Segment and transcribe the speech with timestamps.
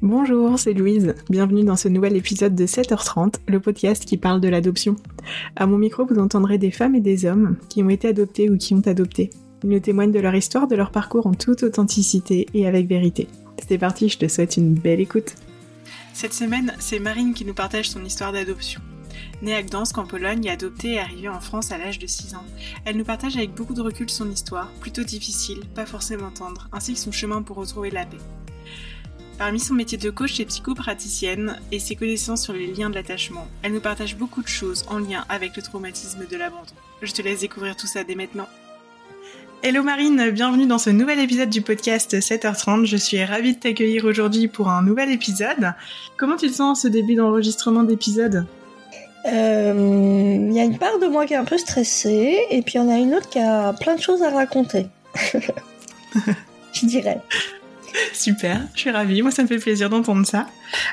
[0.00, 1.16] Bonjour, c'est Louise.
[1.28, 4.94] Bienvenue dans ce nouvel épisode de 7h30, le podcast qui parle de l'adoption.
[5.56, 8.56] À mon micro, vous entendrez des femmes et des hommes qui ont été adoptés ou
[8.56, 9.30] qui ont adopté.
[9.64, 13.26] Ils nous témoignent de leur histoire, de leur parcours en toute authenticité et avec vérité.
[13.68, 15.34] C'est parti, je te souhaite une belle écoute.
[16.14, 18.80] Cette semaine, c'est Marine qui nous partage son histoire d'adoption.
[19.42, 22.46] Née à Gdansk en Pologne adoptée et arrivée en France à l'âge de 6 ans,
[22.84, 26.94] elle nous partage avec beaucoup de recul son histoire, plutôt difficile, pas forcément tendre, ainsi
[26.94, 28.18] que son chemin pour retrouver la paix.
[29.38, 33.46] Parmi son métier de coach et psychopraticienne et ses connaissances sur les liens de l'attachement,
[33.62, 36.74] elle nous partage beaucoup de choses en lien avec le traumatisme de l'abandon.
[37.02, 38.48] Je te laisse découvrir tout ça dès maintenant.
[39.62, 42.84] Hello Marine, bienvenue dans ce nouvel épisode du podcast 7h30.
[42.84, 45.72] Je suis ravie de t'accueillir aujourd'hui pour un nouvel épisode.
[46.16, 48.44] Comment tu te sens ce début d'enregistrement d'épisode?
[49.24, 52.74] Il euh, y a une part de moi qui est un peu stressée, et puis
[52.74, 54.86] il y en a une autre qui a plein de choses à raconter.
[56.72, 57.20] je dirais.
[58.12, 59.22] Super, je suis ravie.
[59.22, 60.46] Moi, ça me fait plaisir d'entendre ça.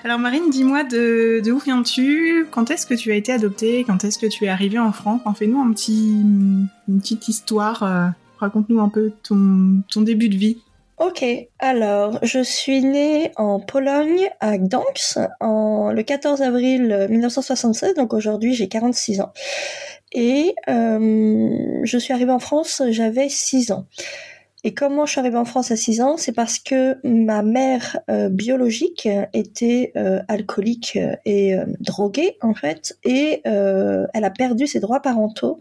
[0.04, 2.48] Alors, Marine, dis-moi de, où viens-tu?
[2.52, 3.84] Quand est-ce que tu as été adoptée?
[3.86, 5.22] Quand est-ce que tu es arrivée en France?
[5.38, 7.84] Fais-nous un une petite histoire.
[7.84, 8.08] Euh,
[8.40, 10.58] raconte-nous un peu ton, ton début de vie.
[10.98, 11.26] Ok,
[11.60, 18.54] alors je suis née en Pologne, à Gdansk, en, le 14 avril 1976, donc aujourd'hui
[18.54, 19.34] j'ai 46 ans.
[20.14, 23.88] Et euh, je suis arrivée en France, j'avais 6 ans.
[24.68, 28.00] Et comment je suis arrivée en France à 6 ans C'est parce que ma mère
[28.10, 35.02] euh, biologique était euh, alcoolique et droguée en fait, et elle a perdu ses droits
[35.02, 35.60] parentaux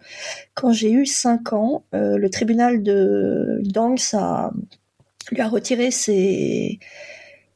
[0.54, 1.84] quand j'ai eu 5 ans.
[1.92, 3.62] le tribunal de
[4.14, 4.50] a
[5.32, 6.78] lui a retiré ses,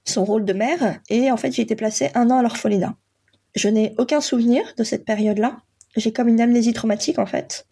[0.04, 2.94] son rôle de mère et en fait j'ai été placée un an à l'orphelinat.
[3.54, 5.56] Je n'ai aucun souvenir de cette période-là.
[5.96, 7.66] J'ai comme une amnésie traumatique en fait.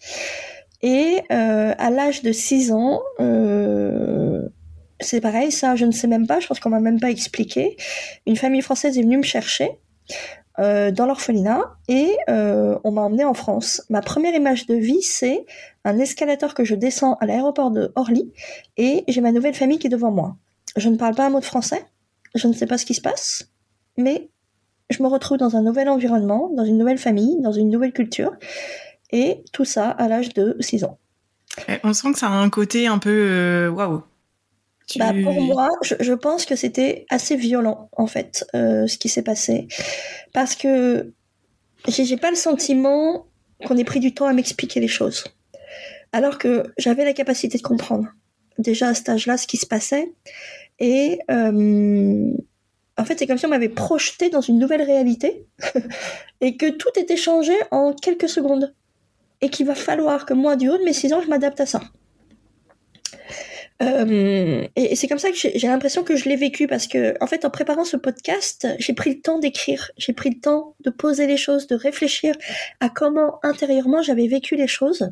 [0.82, 3.45] Et euh, à l'âge de 6 ans, euh,
[5.06, 7.76] c'est pareil, ça je ne sais même pas, je pense qu'on m'a même pas expliqué.
[8.26, 9.70] Une famille française est venue me chercher
[10.58, 13.82] euh, dans l'orphelinat et euh, on m'a emmené en France.
[13.90, 15.44] Ma première image de vie, c'est
[15.84, 18.32] un escalator que je descends à l'aéroport de Orly
[18.76, 20.36] et j'ai ma nouvelle famille qui est devant moi.
[20.76, 21.84] Je ne parle pas un mot de français,
[22.34, 23.50] je ne sais pas ce qui se passe,
[23.96, 24.30] mais
[24.90, 28.32] je me retrouve dans un nouvel environnement, dans une nouvelle famille, dans une nouvelle culture
[29.12, 30.98] et tout ça à l'âge de 6 ans.
[31.84, 33.68] On sent que ça a un côté un peu euh,
[34.94, 39.22] Bah, pour moi, je, pense que c'était assez violent, en fait, euh, ce qui s'est
[39.22, 39.66] passé.
[40.32, 41.12] Parce que
[41.88, 43.26] j'ai pas le sentiment
[43.64, 45.24] qu'on ait pris du temps à m'expliquer les choses.
[46.12, 48.06] Alors que j'avais la capacité de comprendre,
[48.58, 50.12] déjà à cet âge-là, ce qui se passait.
[50.78, 52.30] Et euh,
[52.96, 55.46] en fait, c'est comme si on m'avait projeté dans une nouvelle réalité
[56.40, 58.72] et que tout était changé en quelques secondes.
[59.42, 61.66] Et qu'il va falloir que moi, du haut de mes 6 ans, je m'adapte à
[61.66, 61.82] ça.
[63.82, 67.26] Euh, et c'est comme ça que j'ai l'impression que je l'ai vécu parce que, en
[67.26, 70.90] fait, en préparant ce podcast, j'ai pris le temps d'écrire, j'ai pris le temps de
[70.90, 72.34] poser les choses, de réfléchir
[72.80, 75.10] à comment intérieurement j'avais vécu les choses.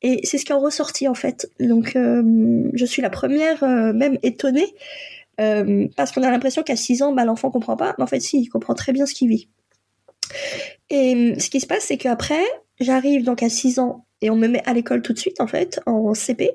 [0.00, 1.50] Et c'est ce qui en ressorti en fait.
[1.60, 4.74] Donc, euh, je suis la première euh, même étonnée
[5.96, 8.40] parce qu'on a l'impression qu'à 6 ans, bah, l'enfant comprend pas, mais en fait, si,
[8.40, 9.48] il comprend très bien ce qu'il vit.
[10.88, 12.44] Et ce qui se passe, c'est qu'après,
[12.78, 15.46] j'arrive donc à 6 ans et on me met à l'école tout de suite en
[15.46, 16.52] fait en CP.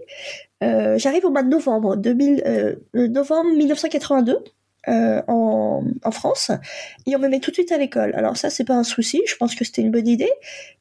[0.63, 4.43] Euh, j'arrive au mois de novembre 2000, euh, novembre 1982.
[4.89, 6.49] Euh, en, en, France
[7.05, 8.13] et on me met tout de suite à l'école.
[8.15, 10.31] Alors ça c'est pas un souci, je pense que c'était une bonne idée,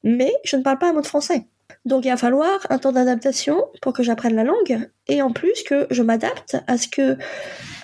[0.05, 1.49] mais je ne parle pas un mot de français.
[1.87, 5.65] Donc il va falloir un temps d'adaptation pour que j'apprenne la langue et en plus
[5.65, 7.17] que je m'adapte à ce que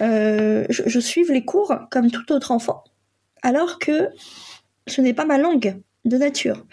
[0.01, 2.85] euh, je, je, suive les cours comme tout autre enfant,
[3.43, 4.11] alors que
[4.87, 6.65] ce n'est pas ma langue de nature.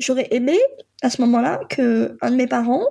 [0.00, 0.58] J'aurais aimé
[1.02, 2.86] à ce moment-là que un de mes parents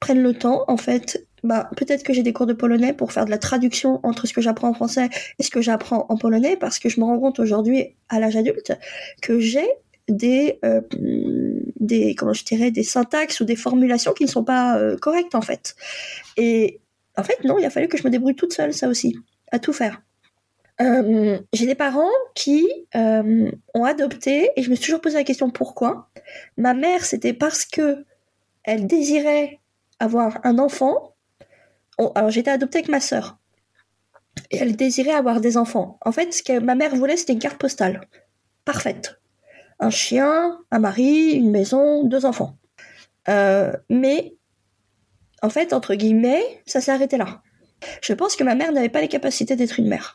[0.00, 3.26] prenne le temps, en fait, bah, peut-être que j'ai des cours de polonais pour faire
[3.26, 6.56] de la traduction entre ce que j'apprends en français et ce que j'apprends en polonais,
[6.56, 8.72] parce que je me rends compte aujourd'hui, à l'âge adulte,
[9.22, 9.66] que j'ai
[10.08, 10.80] des, euh,
[11.78, 15.34] des, comment je dirais, des syntaxes ou des formulations qui ne sont pas euh, correctes,
[15.34, 15.76] en fait.
[16.36, 16.80] Et
[17.16, 19.16] en fait, non, il a fallu que je me débrouille toute seule, ça aussi,
[19.52, 20.02] à tout faire.
[20.80, 25.50] Euh, j'ai des parents qui ont adopté et je me suis toujours posé la question
[25.50, 26.08] pourquoi.
[26.56, 28.06] Ma mère, c'était parce que
[28.64, 29.59] elle désirait
[30.00, 31.14] avoir un enfant.
[32.14, 33.38] alors j'étais adoptée avec ma sœur
[34.50, 35.98] et elle désirait avoir des enfants.
[36.04, 38.08] En fait, ce que ma mère voulait, c'était une carte postale
[38.64, 39.20] parfaite.
[39.78, 42.58] Un chien, un mari, une maison, deux enfants.
[43.28, 44.34] Euh, mais
[45.42, 47.42] en fait, entre guillemets, ça s'est arrêté là.
[48.02, 50.14] Je pense que ma mère n'avait pas les capacités d'être une mère.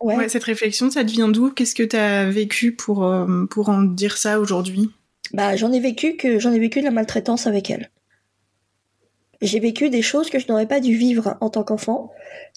[0.00, 0.28] Ouais.
[0.28, 1.50] cette réflexion, ça te vient d'où?
[1.50, 4.90] Qu'est-ce que tu as vécu pour, euh, pour en dire ça aujourd'hui?
[5.32, 7.90] Bah, j'en ai vécu que j'en ai vécu de la maltraitance avec elle.
[9.40, 12.10] J'ai vécu des choses que je n'aurais pas dû vivre en tant qu'enfant.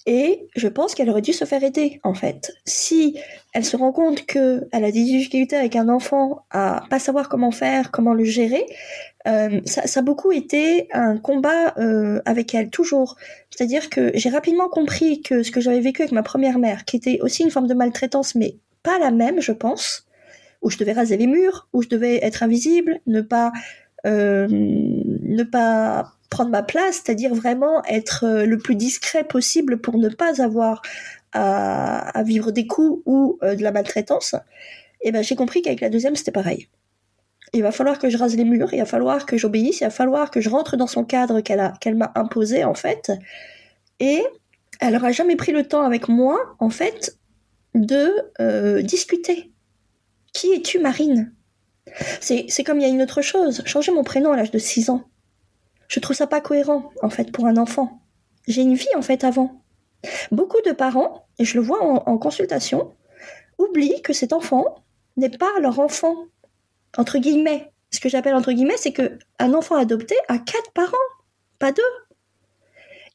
[0.06, 2.52] Et je pense qu'elle aurait dû se faire aider, en fait.
[2.64, 3.18] Si
[3.52, 7.50] elle se rend compte qu'elle a des difficultés avec un enfant à pas savoir comment
[7.50, 8.64] faire, comment le gérer,
[9.28, 13.16] euh, ça, a beaucoup été un combat euh, avec elle, toujours.
[13.50, 16.96] C'est-à-dire que j'ai rapidement compris que ce que j'avais vécu avec ma première mère, qui
[16.96, 20.06] était aussi une forme de maltraitance, mais pas la même, je pense,
[20.62, 23.52] où je devais raser les murs, où je devais être invisible, ne pas...
[24.06, 29.98] Euh, ne pas prendre ma place, c'est-à-dire vraiment être euh, le plus discret possible pour
[29.98, 30.80] ne pas avoir
[31.32, 34.34] à, vivre des coups ou euh, de la maltraitance,
[35.02, 36.68] et eh ben j'ai compris qu'avec la deuxième c'était pareil.
[37.52, 39.90] Il va falloir que je rase les murs, il va falloir que j'obéisse, il va
[39.90, 43.12] falloir que je rentre dans son cadre qu'elle qu'elle m'a imposé en fait.
[43.98, 44.22] Et
[44.80, 47.16] elle aura jamais pris le temps avec moi en fait
[47.74, 49.52] de euh, discuter.
[50.32, 51.32] Qui es-tu Marine?
[52.20, 53.62] C'est comme il y a une autre chose.
[53.64, 55.09] Changer mon prénom à l'âge de 6 ans.
[55.90, 58.00] Je trouve ça pas cohérent, en fait, pour un enfant.
[58.46, 59.60] J'ai une vie, en fait, avant.
[60.30, 62.94] Beaucoup de parents, et je le vois en, consultation,
[63.58, 64.84] oublient que cet enfant
[65.16, 66.14] n'est pas leur enfant.
[66.96, 67.72] Entre guillemets.
[67.90, 70.96] Ce que j'appelle entre guillemets, c'est que un enfant adopté a quatre parents,
[71.58, 71.82] pas deux.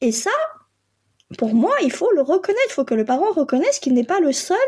[0.02, 0.30] Et ça,
[1.38, 2.60] pour moi, il faut le reconnaître.
[2.68, 4.58] Il faut que le parent reconnaisse qu'il n'est pas le seul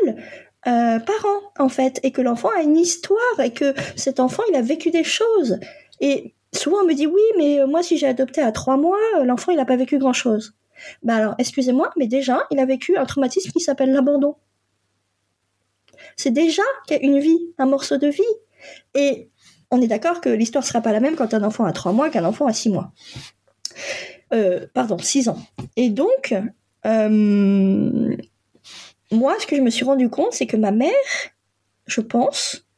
[0.67, 4.57] euh, parent, en fait, et que l'enfant a une histoire, et que cet enfant, il
[4.57, 5.61] a vécu des choses.
[6.01, 8.99] Et souvent on me dit oui, mais euh, moi si j'ai adopté à trois mois,
[9.17, 10.55] euh, l'enfant il n'a pas vécu grand chose.
[11.03, 14.37] Bah alors, excusez-moi, mais déjà, il a vécu un traumatisme qui s'appelle l'abandon.
[16.17, 18.23] C'est déjà qu'il y a une vie, un morceau de vie.
[18.95, 19.29] Et
[19.73, 22.11] on est d'accord que l'histoire sera pas la même quand un enfant a trois mois
[22.11, 22.93] qu'un enfant a six mois.
[24.33, 25.39] Euh, pardon, six ans.
[25.75, 26.33] Et donc,
[26.85, 26.93] moi,
[29.41, 30.93] ce que je me suis rendu compte, c'est que ma mère,
[31.87, 32.69] je pense,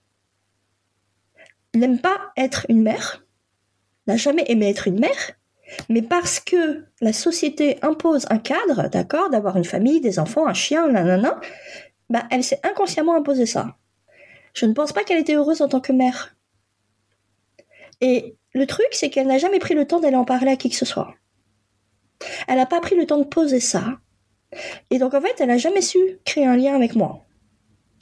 [1.75, 3.23] n'aime pas être une mère
[4.11, 5.33] n'a jamais aimé être une mère,
[5.89, 10.55] mais parce que la société impose un cadre, d'accord, d'avoir une famille, des enfants, un
[10.55, 11.41] chien, nanana,
[12.09, 13.77] bah, elle s'est inconsciemment imposé ça.
[14.55, 16.37] Je ne pense pas qu'elle était heureuse en tant que mère.
[18.01, 20.71] Et le truc, c'est qu'elle n'a jamais pris le temps d'aller en parler à qui
[20.71, 21.15] que ce soit.
[22.49, 23.99] Elle n'a pas pris le temps de poser ça.
[24.91, 27.25] Et donc, en fait, elle n'a jamais su créer un lien avec moi.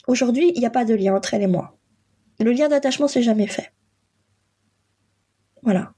[0.07, 1.77] Aujourd'hui, il n'y a pas de lien entre elle et moi.
[2.39, 3.71] Le lien d'attachement s'est jamais fait.
[5.61, 5.93] Voilà.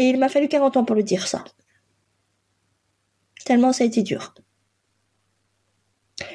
[0.00, 1.44] Et il m'a fallu 40 ans pour le dire ça.
[3.44, 4.32] Tellement ça a été dur.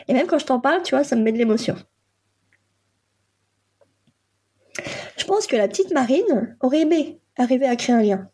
[0.08, 1.76] Et même quand je t'en parle, tu vois, ça me met de l'émotion.
[5.18, 8.30] Je pense que la petite Marine aurait aimé arriver à créer un lien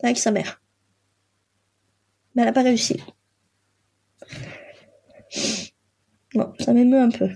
[0.00, 0.62] avec sa mère.
[2.36, 3.02] Mais elle n'a pas réussi.
[6.34, 7.30] Bon, ça m'émeut un peu.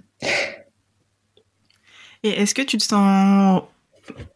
[2.22, 3.64] Et est-ce que tu te sens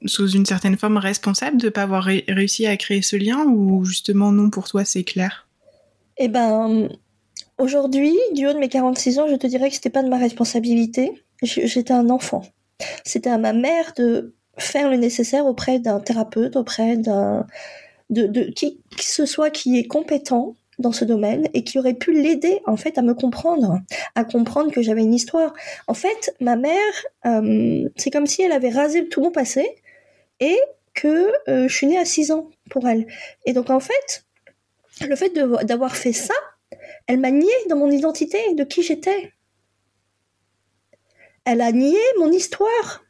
[0.04, 3.84] sous une certaine forme responsable de ne pas avoir réussi à créer ce lien ou
[3.84, 5.48] justement non pour toi c'est clair?
[6.18, 6.88] Eh ben
[7.58, 10.18] aujourd'hui, du haut de mes 46 ans, je te dirais que c'était pas de ma
[10.18, 11.22] responsabilité.
[11.42, 12.42] J'étais un enfant.
[13.04, 17.46] C'était à ma mère de faire le nécessaire auprès d'un thérapeute, auprès d'un
[18.10, 21.94] de, de qui que ce soit qui est compétent dans ce domaine et qui aurait
[21.94, 23.78] pu l'aider en fait à me comprendre,
[24.14, 25.54] à comprendre que j'avais une histoire.
[25.86, 26.92] En fait, ma mère,
[27.24, 29.76] euh, c'est comme si elle avait rasé tout mon passé
[30.40, 30.58] et
[30.94, 33.06] que euh, je suis née à 6 ans pour elle.
[33.46, 34.26] Et donc en fait,
[35.08, 35.30] le fait
[35.64, 36.34] d'avoir fait ça,
[37.06, 39.32] elle m'a nié dans mon identité de qui j'étais.
[41.44, 43.04] Elle a nié mon histoire.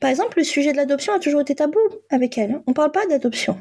[0.00, 1.78] Par exemple, le sujet de l'adoption a toujours été tabou
[2.10, 2.60] avec elle.
[2.66, 3.58] On ne parle pas d'adoption.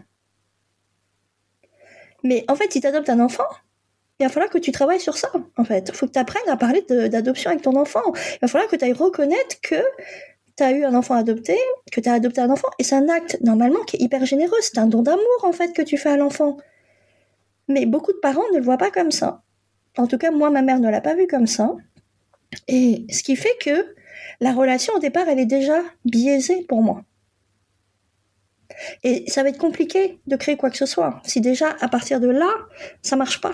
[2.24, 3.48] Mais en fait, si tu adoptes un enfant,
[4.20, 5.90] il va falloir que tu travailles sur ça, en fait.
[5.90, 8.02] Il faut que tu apprennes à parler d'adoption avec ton enfant.
[8.16, 9.84] Il va falloir que tu ailles reconnaître que
[10.56, 11.58] tu as eu un enfant adopté,
[11.92, 14.58] que tu as adopté un enfant, et c'est un acte, normalement, qui est hyper généreux.
[14.62, 16.58] C'est un don d'amour, en fait, que tu fais à l'enfant.
[17.68, 19.42] Mais beaucoup de parents ne le voient pas comme ça.
[19.98, 21.76] En tout cas, moi, ma mère ne l'a pas vu comme ça.
[22.68, 23.96] Et ce qui fait que
[24.40, 27.04] la relation, au départ, elle est déjà biaisée pour moi.
[29.04, 31.22] Et ça va être compliqué de créer quoi que ce soit.
[31.26, 32.52] Si déjà, à partir de là,
[33.02, 33.54] ça marche pas.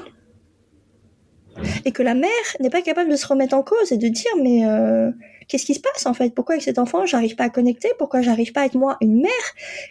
[1.86, 4.32] Et que la mère n'est pas capable de se remettre en cause et de dire,
[4.42, 5.12] mais euh,
[5.48, 6.34] qu'est-ce qui se passe en fait?
[6.34, 7.90] Pourquoi avec cet enfant, j'arrive pas à connecter?
[7.98, 9.32] Pourquoi j'arrive pas à être moi une mère?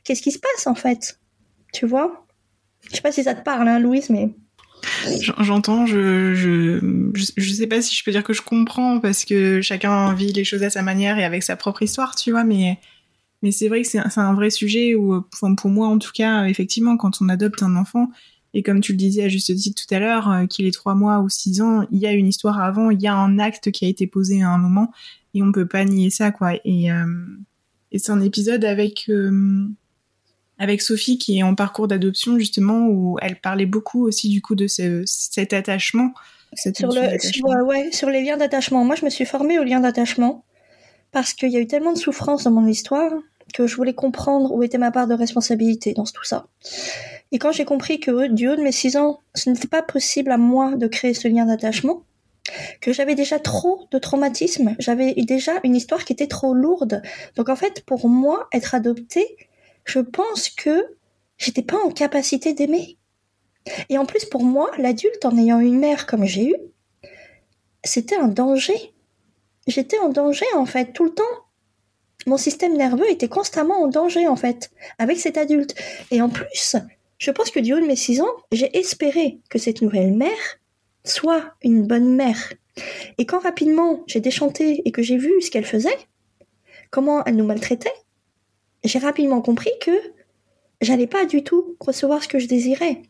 [0.04, 1.18] Qu'est-ce qui se passe en fait?
[1.72, 2.24] Tu vois?
[2.90, 4.30] Je sais pas si ça te parle, hein, Louise, mais...
[5.40, 9.60] J'entends, je, je, je, sais pas si je peux dire que je comprends parce que
[9.60, 12.78] chacun vit les choses à sa manière et avec sa propre histoire, tu vois, mais
[13.42, 16.44] mais c'est vrai que c'est un vrai sujet où, enfin, pour moi en tout cas,
[16.46, 18.08] effectivement, quand on adopte un enfant,
[18.54, 20.94] et comme tu le disais à juste titre tout à l'heure, euh, qu'il ait trois
[20.94, 23.70] mois ou six ans, il y a une histoire avant, il y a un acte
[23.70, 24.90] qui a été posé à un moment,
[25.34, 26.54] et on peut pas nier ça, quoi.
[26.64, 27.04] Et, euh,
[27.92, 29.66] et c'est un épisode avec, euh,
[30.58, 34.54] avec Sophie qui est en parcours d'adoption justement où elle parlait beaucoup aussi du coup
[34.54, 36.12] de cet attachement.
[36.54, 38.84] sur, le, ouais, sur les liens d'attachement.
[38.84, 40.44] Moi, je me suis formée aux liens d'attachement
[41.18, 43.10] parce qu'il y a eu tellement de souffrance dans mon histoire
[43.52, 46.46] que je voulais comprendre où était ma part de responsabilité dans tout ça.
[47.32, 50.30] Et quand j'ai compris que du haut de mes six ans, ce n'était pas possible
[50.30, 52.04] à moi de créer ce lien d'attachement,
[52.80, 57.02] que j'avais déjà trop de traumatisme, j'avais déjà une histoire qui était trop lourde.
[57.34, 59.26] Donc en fait, pour moi, être adoptée,
[59.86, 60.86] je pense que
[61.36, 62.96] j'étais pas en capacité d'aimer.
[63.88, 66.54] Et en plus, pour moi, l'adulte, en ayant une mère comme j'ai eu,
[67.82, 68.94] c'était un danger.
[69.68, 71.22] J'étais en danger, en fait, tout le temps.
[72.26, 75.76] Mon système nerveux était constamment en danger, en fait, avec cet adulte.
[76.10, 76.76] Et en plus,
[77.18, 80.58] je pense que du haut de mes six ans, j'ai espéré que cette nouvelle mère
[81.04, 82.52] soit une bonne mère.
[83.18, 85.98] Et quand rapidement j'ai déchanté et que j'ai vu ce qu'elle faisait,
[86.90, 87.92] comment elle nous maltraitait,
[88.84, 89.90] j'ai rapidement compris que
[90.80, 93.02] j'allais pas du tout recevoir ce que je désirais.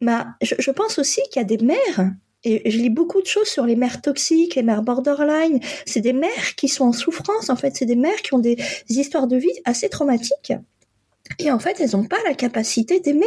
[0.00, 2.10] Ma, je, pense aussi qu'il y a des mères,
[2.48, 6.12] et je lis beaucoup de choses sur les mères toxiques, les mères borderline, c'est des
[6.12, 8.56] mères qui sont en souffrance, en fait, c'est des mères qui ont des
[8.88, 10.52] histoires de vie assez traumatiques
[11.38, 13.26] et en fait, elles n'ont pas la capacité d'aimer,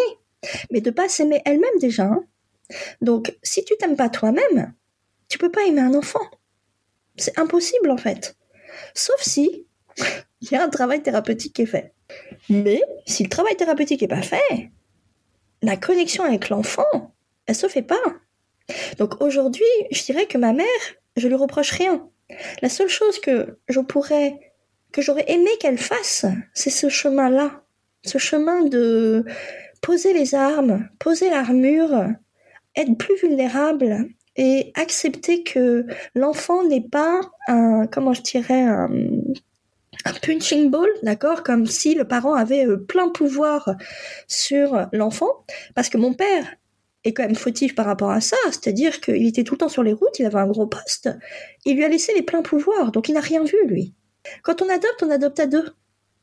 [0.71, 2.05] mais de pas s'aimer elles-mêmes déjà.
[2.05, 2.23] Hein.
[3.01, 4.73] Donc, si tu t'aimes pas toi-même,
[5.27, 6.25] tu peux pas aimer un enfant.
[7.17, 8.37] C'est impossible en fait.
[8.93, 9.67] Sauf si
[10.41, 11.93] il y a un travail thérapeutique qui est fait.
[12.49, 14.71] Mais si le travail thérapeutique est pas fait,
[15.61, 17.13] la connexion avec l'enfant,
[17.45, 18.01] elle se fait pas.
[18.97, 20.65] Donc aujourd'hui, je dirais que ma mère,
[21.15, 22.07] je lui reproche rien.
[22.61, 24.39] La seule chose que je pourrais,
[24.91, 27.63] que j'aurais aimé qu'elle fasse, c'est ce chemin-là
[28.03, 29.25] ce chemin de
[29.81, 32.07] poser les armes, poser l'armure,
[32.75, 35.85] être plus vulnérable et accepter que
[36.15, 38.89] l'enfant n'est pas un, comment je dirais, un,
[40.21, 43.75] punching ball, d'accord, comme si le parent avait euh, plein pouvoir
[44.27, 45.43] sur l'enfant,
[45.75, 46.55] parce que mon père
[47.03, 49.83] est quand même fautif par rapport à ça, c'est-à-dire qu'il était tout le temps sur
[49.83, 51.09] les routes, il avait un gros poste,
[51.65, 53.93] il lui a laissé les pleins pouvoirs, donc il n'a rien vu, lui.
[54.43, 55.65] Quand on adopte, on adopte à deux.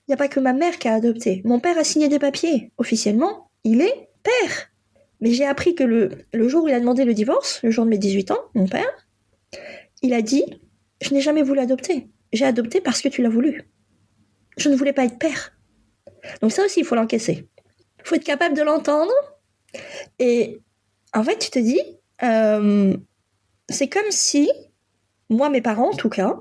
[0.06, 1.42] Il n'y a pas que ma mère qui a adopté.
[1.44, 2.70] Mon père a signé des papiers.
[2.78, 4.70] Officiellement, il est père.
[5.20, 7.84] Mais j'ai appris que le, le jour où il a demandé le divorce, le jour
[7.84, 8.86] de mes 18 ans, mon père,
[10.02, 10.44] il a dit
[11.00, 12.08] Je n'ai jamais voulu adopter.
[12.32, 13.62] J'ai adopté parce que tu l'as voulu.
[14.58, 15.52] Je ne voulais pas être père.
[16.40, 17.48] Donc ça aussi, il faut l'encaisser.
[18.00, 19.12] Il faut être capable de l'entendre.
[20.18, 20.60] Et
[21.14, 21.80] en fait, tu te dis,
[22.22, 22.96] euh,
[23.68, 24.50] c'est comme si,
[25.28, 26.38] moi, mes parents en tout cas,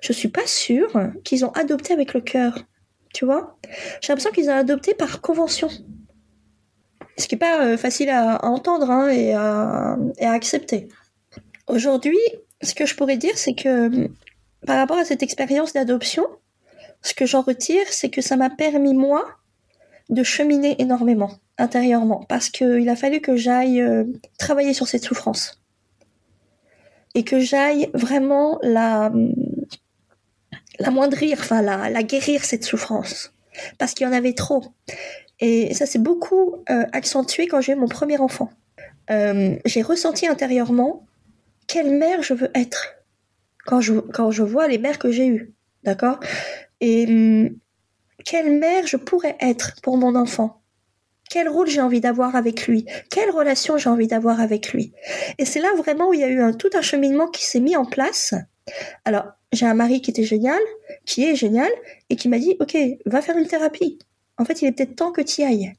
[0.00, 0.92] je suis pas sûre
[1.24, 2.58] qu'ils ont adopté avec le cœur.
[3.14, 3.58] Tu vois
[4.00, 5.68] J'ai l'impression qu'ils ont adopté par convention.
[7.18, 10.88] Ce qui n'est pas euh, facile à, entendre hein, et, à, accepter.
[11.66, 12.18] Aujourd'hui,
[12.62, 14.08] ce que je pourrais dire, c'est que
[14.66, 16.26] par rapport à cette expérience d'adoption,
[17.02, 19.24] ce que j'en retire, c'est que ça m'a permis, moi,
[20.08, 24.04] de cheminer énormément intérieurement, parce qu'il a fallu que j'aille euh,
[24.38, 25.62] travailler sur cette souffrance.
[27.14, 29.10] Et que j'aille vraiment la,
[30.78, 33.32] l'amoindrir, enfin la, la guérir cette souffrance,
[33.78, 34.64] parce qu'il y en avait trop.
[35.40, 38.50] Et ça s'est beaucoup euh, accentué quand j'ai eu mon premier enfant.
[39.10, 41.06] Euh, j'ai ressenti intérieurement
[41.66, 42.96] quelle mère je veux être
[43.64, 46.20] quand je, quand je vois les mères que j'ai eues, d'accord?
[46.80, 47.56] Et hum,
[48.26, 50.60] quelle mère je pourrais être pour mon enfant?
[51.30, 54.92] Quel rôle j'ai envie d'avoir avec lui, quelle relation j'ai envie d'avoir avec lui?
[55.38, 57.76] Et c'est là vraiment où il y a eu tout un cheminement qui s'est mis
[57.76, 58.34] en place.
[59.04, 60.60] Alors, j'ai un mari qui était génial,
[61.04, 61.70] qui est génial,
[62.10, 63.98] et qui m'a dit, OK, va faire une thérapie.
[64.38, 65.72] En fait, il est peut-être temps que tu y ailles.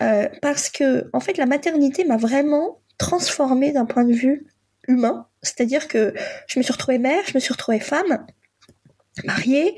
[0.00, 4.46] Euh, parce que, en fait, la maternité m'a vraiment transformée d'un point de vue
[4.86, 5.26] humain.
[5.42, 6.14] C'est-à-dire que
[6.46, 8.26] je me suis retrouvée mère, je me suis retrouvée femme,
[9.24, 9.76] mariée,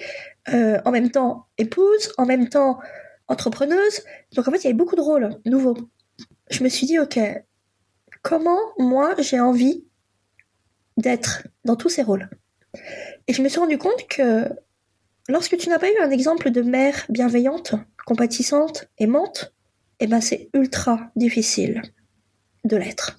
[0.52, 2.78] euh, en même temps épouse, en même temps
[3.28, 4.02] entrepreneuse.
[4.34, 5.76] Donc, en fait, il y avait beaucoup de rôles nouveaux.
[6.50, 7.18] Je me suis dit, OK,
[8.22, 9.84] comment moi j'ai envie
[10.96, 12.28] d'être dans tous ces rôles?
[13.26, 14.48] Et je me suis rendu compte que
[15.28, 17.74] lorsque tu n'as pas eu un exemple de mère bienveillante,
[18.06, 19.52] compatissante, aimante,
[19.98, 21.82] eh ben c'est ultra difficile
[22.64, 23.18] de l'être.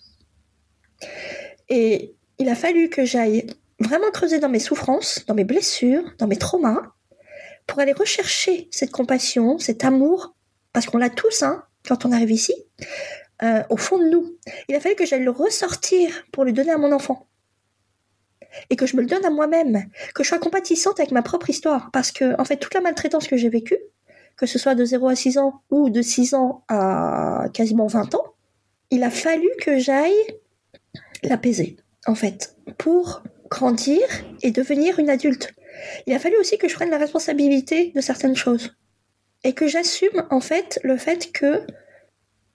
[1.69, 3.48] Et il a fallu que j'aille
[3.79, 6.93] vraiment creuser dans mes souffrances, dans mes blessures, dans mes traumas,
[7.67, 10.36] pour aller rechercher cette compassion, cet amour,
[10.74, 12.53] parce qu'on l'a tous, hein, quand on arrive ici,
[13.43, 14.38] euh, au fond de nous.
[14.67, 17.27] Il a fallu que j'aille le ressortir pour le donner à mon enfant
[18.69, 21.50] et que je me le donne à moi-même, que je sois compatissante avec ma propre
[21.50, 23.77] histoire, parce que en fait toute la maltraitance que j'ai vécue,
[24.36, 28.15] que ce soit de 0 à 6 ans ou de 6 ans à quasiment 20
[28.15, 28.33] ans,
[28.89, 30.39] il a fallu que j'aille
[31.24, 34.01] l'apaiser, en fait, pour grandir
[34.41, 35.53] et devenir une adulte.
[36.05, 38.75] Il a fallu aussi que je prenne la responsabilité de certaines choses.
[39.43, 41.62] et que j'assume en fait le fait que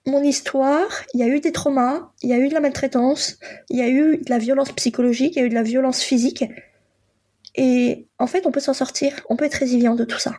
[0.05, 3.39] mon histoire, il y a eu des traumas, il y a eu de la maltraitance,
[3.69, 6.01] il y a eu de la violence psychologique, il y a eu de la violence
[6.01, 6.43] physique.
[7.55, 10.33] Et en fait, on peut s'en sortir, on peut être résilient de tout ça.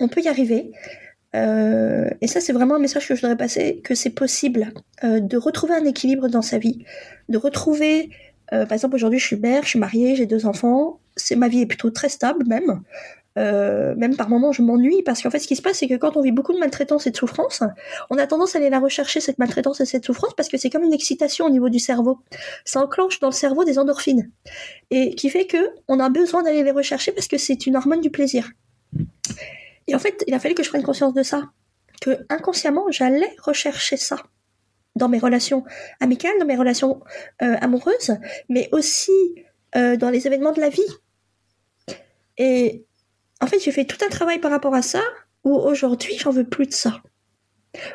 [0.00, 0.72] On peut y arriver.
[1.36, 4.72] Euh, et ça, c'est vraiment un message que je voudrais passer, que c'est possible
[5.04, 6.84] euh, de retrouver un équilibre dans sa vie,
[7.28, 8.10] de retrouver,
[8.52, 11.48] euh, par exemple, aujourd'hui, je suis mère, je suis mariée, j'ai deux enfants, c'est ma
[11.48, 12.82] vie est plutôt très stable même.
[13.38, 15.94] Euh, même par moments, je m'ennuie parce qu'en fait, ce qui se passe, c'est que
[15.94, 17.62] quand on vit beaucoup de maltraitance et de souffrance,
[18.10, 20.70] on a tendance à aller la rechercher cette maltraitance et cette souffrance parce que c'est
[20.70, 22.18] comme une excitation au niveau du cerveau.
[22.64, 24.30] Ça enclenche dans le cerveau des endorphines
[24.90, 28.00] et qui fait que on a besoin d'aller les rechercher parce que c'est une hormone
[28.00, 28.50] du plaisir.
[29.86, 31.44] Et en fait, il a fallu que je prenne conscience de ça,
[32.00, 34.16] que inconsciemment, j'allais rechercher ça
[34.96, 35.64] dans mes relations
[36.00, 37.00] amicales, dans mes relations
[37.42, 38.16] euh, amoureuses,
[38.48, 39.12] mais aussi
[39.76, 40.88] euh, dans les événements de la vie.
[42.38, 42.84] Et
[43.40, 45.02] en fait, j'ai fait tout un travail par rapport à ça,
[45.44, 47.02] où aujourd'hui, j'en veux plus de ça.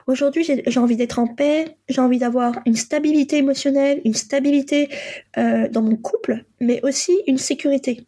[0.08, 4.90] Aujourd'hui, j'ai envie d'être en paix, j'ai envie d'avoir une stabilité émotionnelle, une stabilité
[5.38, 8.06] euh, dans mon couple, mais aussi une sécurité.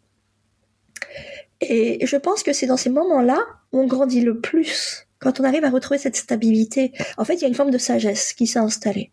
[1.62, 3.40] Et je pense que c'est dans ces moments-là
[3.72, 6.92] où on grandit le plus, quand on arrive à retrouver cette stabilité.
[7.18, 9.12] En fait, il y a une forme de sagesse qui s'est installée.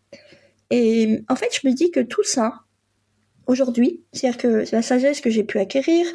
[0.71, 2.61] Et en fait, je me dis que tout ça,
[3.47, 6.07] aujourd'hui, c'est-à-dire que la sagesse que j'ai pu acquérir,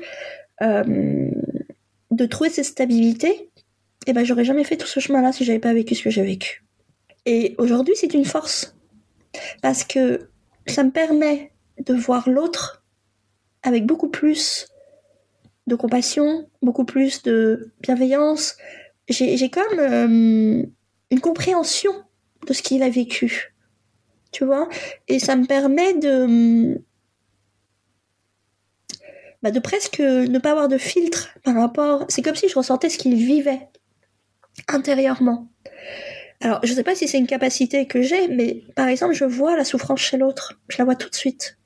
[0.61, 1.29] euh,
[2.11, 3.49] de trouver cette stabilité,
[4.07, 6.23] eh ben j'aurais jamais fait tout ce chemin-là si j'avais pas vécu ce que j'ai
[6.23, 6.63] vécu.
[7.25, 8.75] Et aujourd'hui, c'est une force
[9.61, 10.29] parce que
[10.65, 12.83] ça me permet de voir l'autre
[13.63, 14.67] avec beaucoup plus
[15.67, 18.55] de compassion, beaucoup plus de bienveillance.
[19.09, 20.63] J'ai comme euh,
[21.11, 21.91] une compréhension
[22.47, 23.53] de ce qu'il a vécu,
[24.31, 24.69] tu vois,
[25.07, 26.81] et ça me permet de
[29.43, 32.05] bah, de presque ne pas avoir de filtre par rapport.
[32.09, 33.67] C'est comme si je ressentais ce qu'il vivait
[34.67, 35.47] intérieurement.
[36.41, 39.25] Alors, je ne sais pas si c'est une capacité que j'ai, mais par exemple, je
[39.25, 40.59] vois la souffrance chez l'autre.
[40.67, 41.57] Je la vois tout de suite.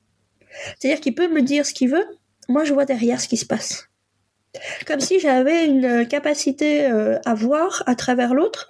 [0.78, 2.06] C'est-à-dire qu'il peut me dire ce qu'il veut,
[2.48, 3.88] moi je vois derrière ce qui se passe.
[4.86, 8.68] Comme si j'avais une capacité euh, à voir à travers l'autre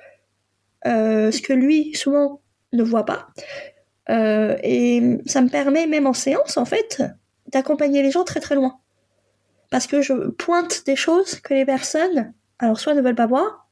[0.86, 2.40] euh, ce que lui souvent
[2.72, 3.28] ne voit pas.
[4.10, 7.02] Euh, et ça me permet même en séance en fait
[7.52, 8.80] d'accompagner les gens très très loin
[9.72, 13.66] parce que je pointe des choses que les personnes, alors soit ne veulent pas voir,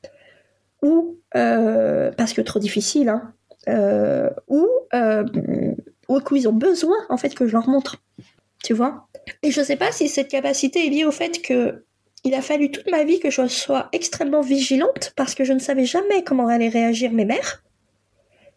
[0.82, 3.34] ou euh, parce que trop difficile, hein,
[3.68, 5.24] euh, ou, euh,
[6.08, 8.02] ou qu'ils ont besoin en fait que je leur montre.
[8.64, 9.08] Tu vois
[9.42, 11.84] Et je sais pas si cette capacité est liée au fait que
[12.24, 15.58] il a fallu toute ma vie que je sois extrêmement vigilante parce que je ne
[15.58, 17.62] savais jamais comment allaient réagir mes mères.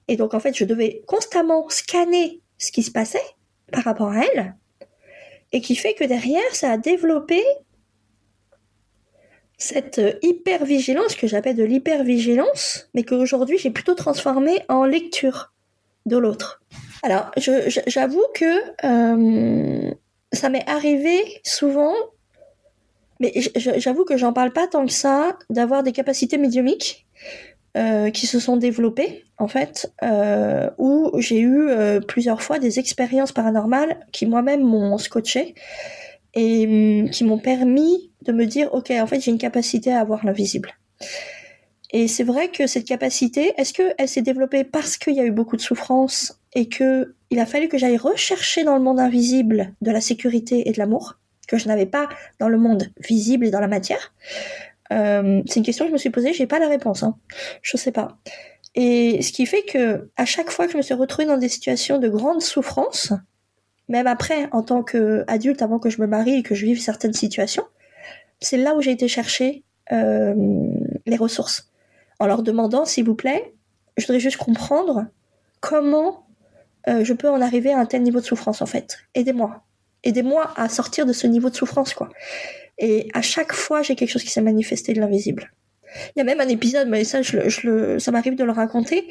[0.07, 3.19] Et donc en fait, je devais constamment scanner ce qui se passait
[3.69, 4.55] par rapport à elles
[5.53, 7.41] et qui fait que derrière, ça a développé
[9.57, 15.53] cette euh, hyper-vigilance que j'appelle de l'hyper-vigilance, mais qu'aujourd'hui j'ai plutôt transformé en lecture
[16.05, 16.61] de l'autre.
[17.03, 18.45] Alors, j'avoue que
[18.85, 19.91] euh,
[20.33, 21.93] ça m'est arrivé souvent,
[23.19, 27.05] mais j'avoue que j'en parle pas tant que ça, d'avoir des capacités médiumiques
[27.75, 32.77] euh, qui se sont développées en fait, euh, où j'ai eu euh, plusieurs fois des
[32.77, 35.55] expériences paranormales qui moi-même m'ont scotché
[36.35, 40.03] et hum, qui m'ont permis de me dire ok en fait j'ai une capacité à
[40.03, 40.69] voir l'invisible.
[41.91, 45.31] Et c'est vrai que cette capacité, est-ce qu'elle s'est développée parce qu'il y a eu
[45.31, 49.73] beaucoup de souffrance et que il a fallu que j'aille rechercher dans le monde invisible
[49.81, 52.07] de la sécurité et de l'amour que je n'avais pas
[52.39, 54.13] dans le monde visible et dans la matière
[54.93, 57.03] euh, c'est une question que je me suis posée, j'ai pas la réponse.
[57.03, 57.15] Hein.
[57.61, 58.17] Je sais pas.
[58.75, 61.49] Et ce qui fait que à chaque fois que je me suis retrouvée dans des
[61.49, 63.13] situations de grande souffrance,
[63.89, 67.13] même après, en tant qu'adulte, avant que je me marie et que je vive certaines
[67.13, 67.65] situations,
[68.39, 70.33] c'est là où j'ai été chercher euh,
[71.05, 71.71] les ressources.
[72.19, 73.53] En leur demandant, s'il vous plaît,
[73.97, 75.05] je voudrais juste comprendre
[75.59, 76.25] comment
[76.87, 78.99] euh, je peux en arriver à un tel niveau de souffrance, en fait.
[79.13, 79.63] Aidez-moi.
[80.03, 82.09] Aidez-moi à sortir de ce niveau de souffrance, quoi.
[82.77, 85.51] Et à chaque fois, j'ai quelque chose qui s'est manifesté de l'invisible.
[86.15, 89.07] Il y a même un épisode, mais ça, ça m'arrive de le raconter,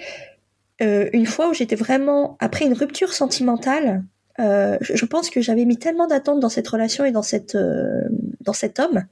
[0.82, 4.04] euh, une fois où j'étais vraiment, après une rupture sentimentale,
[4.40, 8.02] euh, je, pense que j'avais mis tellement d'attentes dans cette relation et dans, cette, euh,
[8.40, 9.04] dans cet homme,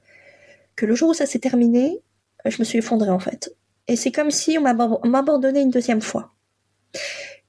[0.75, 2.01] que le jour où ça s'est terminé,
[2.45, 3.55] je me suis effondrée en fait.
[3.87, 4.61] Et c'est comme si on
[5.07, 6.33] m'abandonnait une deuxième fois.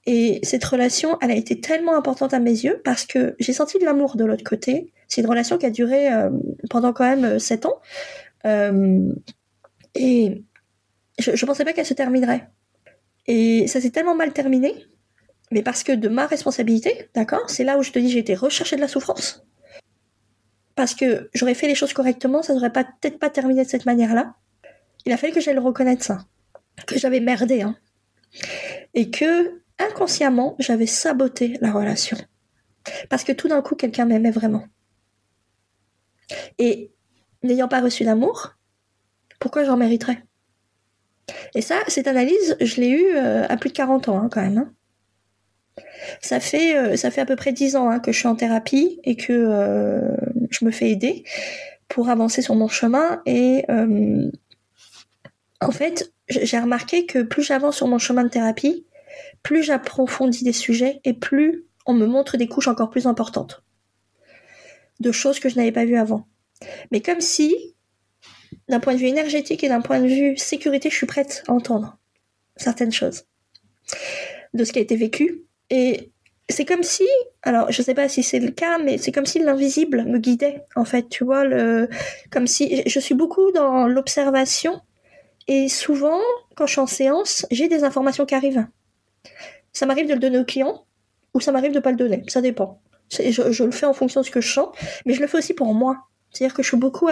[0.07, 3.79] Et cette relation, elle a été tellement importante à mes yeux parce que j'ai senti
[3.79, 4.93] de l'amour de l'autre côté.
[5.07, 6.31] C'est une relation qui a duré euh,
[6.71, 7.81] pendant quand même euh, sept ans.
[8.45, 9.13] Euh,
[9.95, 10.43] et
[11.19, 12.49] je, ne pensais pas qu'elle se terminerait.
[13.29, 14.75] Et ça s'est tellement mal terminé,
[15.53, 18.35] mais parce que de ma responsabilité, d'accord, c'est là où je te dis j'ai été
[18.35, 19.47] rechercher de la souffrance.
[20.75, 24.35] Parce que j'aurais fait les choses correctement, ça n'aurait peut-être pas terminé de cette manière-là.
[25.07, 26.19] il a fallu que j'aille le reconnaître ça,
[26.87, 27.77] que j'avais merdé, hein.
[28.95, 32.17] et que inconsciemment j'avais saboté la relation,
[33.09, 34.65] parce que tout d'un coup quelqu'un m'aimait vraiment.
[36.59, 36.93] Et
[37.43, 38.55] n'ayant pas reçu d'amour,
[39.39, 40.23] pourquoi j'en mériterais?
[41.55, 44.43] Et ça, cette analyse, je l'ai eue euh, à plus de 40 ans hein, quand
[44.43, 44.59] même.
[44.59, 44.73] Hein.
[46.21, 48.37] Ça fait, euh, ça fait à peu près 10 ans hein, que je suis en
[48.37, 50.17] thérapie et que euh,
[50.51, 51.25] je me fais aider
[51.89, 53.23] pour avancer sur mon chemin.
[53.27, 53.65] Et
[55.61, 58.87] en fait, j'ai remarqué que plus j'avance sur mon chemin de thérapie,
[59.43, 63.63] plus j'approfondis des sujets et plus on me montre des couches encore plus importantes
[65.01, 66.27] de choses que je n'avais pas vues avant.
[66.93, 67.75] Mais comme si,
[68.69, 71.53] d'un point de vue énergétique et d'un point de vue sécurité, je suis prête à
[71.53, 71.99] entendre
[72.57, 73.25] certaines choses
[74.55, 75.43] de ce qui a été vécu.
[75.71, 76.13] Et
[76.49, 77.07] c'est comme si,
[77.43, 80.63] alors je sais pas si c'est le cas, mais c'est comme si l'invisible me guidait,
[80.77, 81.89] en fait, tu vois, le,
[82.31, 84.81] comme si, je suis beaucoup dans l'observation,
[85.49, 86.21] et souvent,
[86.55, 88.67] quand je suis en séance, j'ai des informations qui arrivent.
[89.73, 90.85] Ça m'arrive de le donner au client,
[91.35, 92.81] ou ça m'arrive de pas le donner, ça dépend.
[93.11, 94.69] Je, le fais en fonction de ce que je sens,
[95.05, 95.99] mais je le fais aussi pour moi.
[96.31, 97.09] C'est-à-dire que je suis beaucoup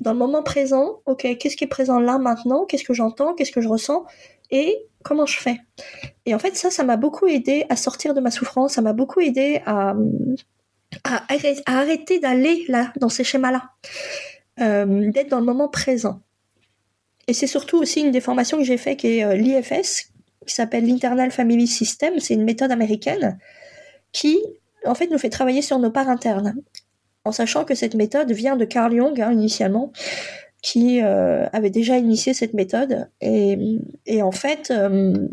[0.00, 3.52] dans le moment présent, ok, qu'est-ce qui est présent là maintenant, qu'est-ce que j'entends, qu'est-ce
[3.52, 4.06] que je ressens,
[4.50, 5.58] et comment je fais?
[6.24, 8.94] Et en fait, ça, ça m'a beaucoup aidé à sortir de ma souffrance, ça m'a
[8.94, 9.94] beaucoup aidé à,
[11.04, 11.22] à,
[11.66, 13.70] arrêter d'aller là, dans ces schémas-là,
[14.60, 16.20] euh, d'être dans le moment présent.
[17.26, 20.10] Et c'est surtout aussi une des formations que j'ai fait qui est euh, l'IFS,
[20.48, 22.18] qui s'appelle l'Internal Family System.
[22.18, 23.38] C'est une méthode américaine
[24.10, 24.38] qui,
[24.84, 26.54] en fait, nous fait travailler sur nos parts internes
[27.24, 29.92] en sachant que cette méthode vient de Carl Jung hein, initialement,
[30.62, 33.08] qui euh, avait déjà initié cette méthode.
[33.20, 35.28] Et, en fait, euh,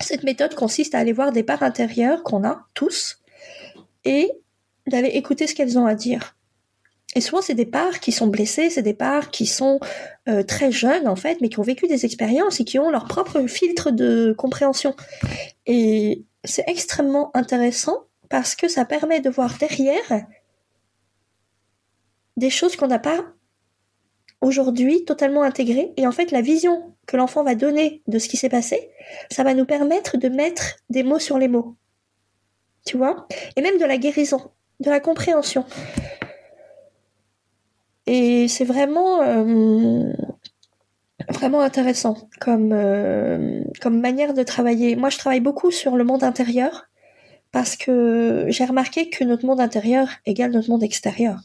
[0.00, 3.20] cette méthode consiste à aller voir des parts intérieures qu'on a tous
[4.04, 4.32] et
[4.86, 6.37] d'aller écouter ce qu'elles ont à dire.
[7.14, 9.80] Et souvent, c'est des parts qui sont blessées, c'est des parts qui sont
[10.28, 13.06] euh, très jeunes en fait, mais qui ont vécu des expériences et qui ont leur
[13.06, 14.94] propre filtre de compréhension.
[15.66, 20.26] Et c'est extrêmement intéressant parce que ça permet de voir derrière
[22.36, 23.24] des choses qu'on n'a pas
[24.40, 25.92] aujourd'hui totalement intégrées.
[25.96, 28.90] Et en fait, la vision que l'enfant va donner de ce qui s'est passé,
[29.30, 31.74] ça va nous permettre de mettre des mots sur les mots.
[32.86, 33.26] Tu vois?
[33.56, 35.64] Et même de la guérison, de la compréhension.
[38.10, 40.10] Et c'est vraiment, euh,
[41.60, 44.96] intéressant comme, euh, comme manière de travailler.
[44.96, 46.86] Moi, je travaille beaucoup sur le monde intérieur
[47.52, 51.42] parce que j'ai remarqué que notre monde intérieur égale notre monde extérieur.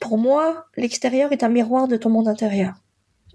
[0.00, 2.74] Pour moi, l'extérieur est un miroir de ton monde intérieur.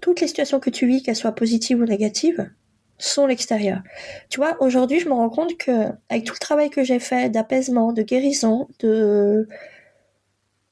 [0.00, 2.50] Toutes les situations que tu vis, qu'elles soient positives ou négatives,
[2.96, 3.82] sont l'extérieur.
[4.30, 7.28] Tu vois, aujourd'hui, je me rends compte que, avec tout le travail que j'ai fait
[7.28, 9.46] d'apaisement, de guérison, de,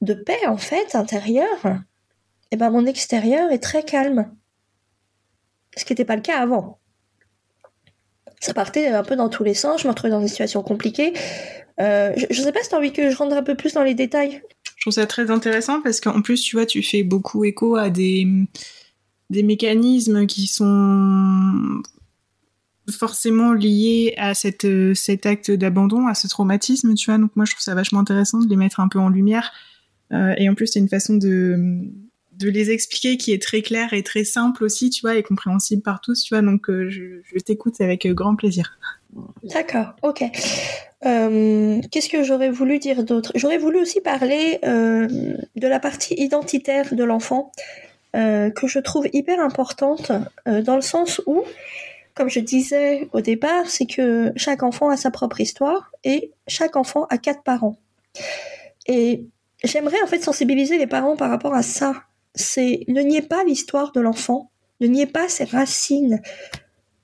[0.03, 1.79] de paix, en fait, intérieure,
[2.51, 4.29] eh ben, mon extérieur est très calme.
[5.75, 6.79] Ce qui n'était pas le cas avant.
[8.39, 11.13] Ça partait un peu dans tous les sens, je me retrouvais dans des situations compliquées.
[11.79, 13.73] Euh, je, ne sais pas si tu as envie que je rentre un peu plus
[13.73, 14.43] dans les détails.
[14.75, 17.89] Je trouve ça très intéressant parce qu'en plus, tu vois, tu fais beaucoup écho à
[17.89, 18.27] des,
[19.29, 21.81] des mécanismes qui sont
[22.91, 27.17] forcément liés à cette, cet acte d'abandon, à ce traumatisme, tu vois.
[27.17, 29.51] Donc moi, je trouve ça vachement intéressant de les mettre un peu en lumière.
[30.11, 31.89] Euh, et en plus, c'est une façon de,
[32.41, 36.01] les expliquer qui est très claire et très simple aussi, tu vois, et compréhensible par
[36.01, 36.41] tous, tu vois.
[36.41, 38.77] Donc euh, je, t'écoute avec grand plaisir.
[39.43, 40.23] D'accord, ok.
[41.05, 43.31] Euh, qu'est-ce que j'aurais voulu dire d'autre?
[43.35, 45.07] J'aurais voulu aussi parler euh,
[45.55, 47.51] de la partie identitaire de l'enfant,
[48.15, 50.11] euh, que je trouve hyper importante,
[50.45, 51.43] dans le sens où,
[52.15, 56.75] comme je disais au départ, c'est que chaque enfant a sa propre histoire et chaque
[56.75, 57.77] enfant a quatre parents.
[58.87, 59.25] Et
[59.63, 62.03] j'aimerais en fait sensibiliser les parents par rapport à ça.
[62.35, 66.21] C'est ne niez pas l'histoire de l'enfant, ne niez pas ses racines.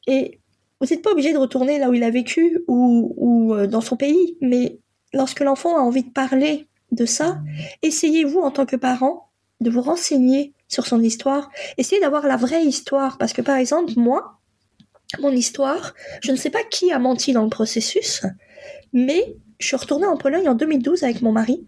[0.07, 0.39] Et
[0.79, 3.95] vous n'êtes pas obligé de retourner là où il a vécu ou, euh, dans son
[3.95, 4.79] pays, mais
[5.13, 7.39] lorsque l'enfant a envie de parler de ça,
[7.81, 9.29] essayez-vous en tant que parent
[9.61, 11.49] de vous renseigner sur son histoire.
[11.77, 14.39] Essayez d'avoir la vraie histoire, parce que par exemple, moi,
[15.19, 18.23] mon histoire, je ne sais pas qui a menti dans le processus,
[18.93, 21.65] mais je suis retournée en Pologne en 2012 avec mon mari,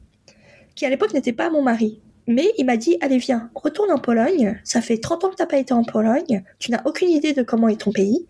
[0.75, 2.01] qui à l'époque n'était pas mon mari.
[2.27, 5.41] Mais il m'a dit, allez viens, retourne en Pologne, ça fait 30 ans que tu
[5.41, 8.27] n'as pas été en Pologne, tu n'as aucune idée de comment est ton pays,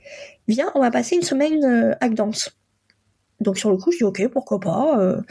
[0.47, 2.53] viens, on va passer une semaine euh, à Gdansk.
[3.41, 5.21] Donc sur le coup, je dis, ok, pourquoi pas, euh,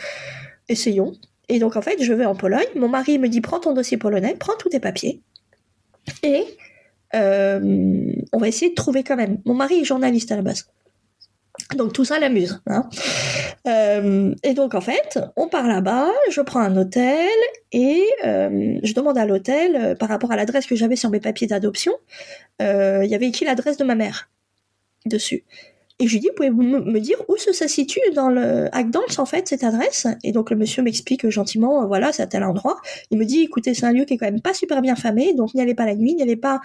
[0.68, 1.14] essayons.
[1.49, 3.96] Et donc en fait, je vais en Pologne, mon mari me dit, prends ton dossier
[3.96, 5.23] polonais, prends tous tes papiers,
[6.23, 6.44] et
[7.14, 9.38] euh, on va essayer de trouver quand même.
[9.44, 10.68] Mon mari est journaliste à la base.
[11.77, 12.61] Donc tout ça l'amuse.
[12.66, 12.88] Hein.
[13.66, 17.29] Euh, et donc en fait, on part là-bas, je prends un hôtel
[17.73, 21.20] et euh, je demande à l'hôtel euh, par rapport à l'adresse que j'avais sur mes
[21.20, 21.92] papiers d'adoption,
[22.61, 24.29] il y avait écrit l'adresse de ma mère
[25.07, 25.44] dessus.
[25.99, 29.27] Et je lui dis, pouvez-vous me dire où se ça situe dans le Hackdance, en
[29.27, 30.07] fait, cette adresse?
[30.25, 32.81] Et donc le monsieur m'explique gentiment, voilà, c'est à tel endroit.
[33.11, 35.35] Il me dit, écoutez, c'est un lieu qui est quand même pas super bien famé,
[35.35, 36.61] donc n'y allez pas la nuit, n'y allez pas,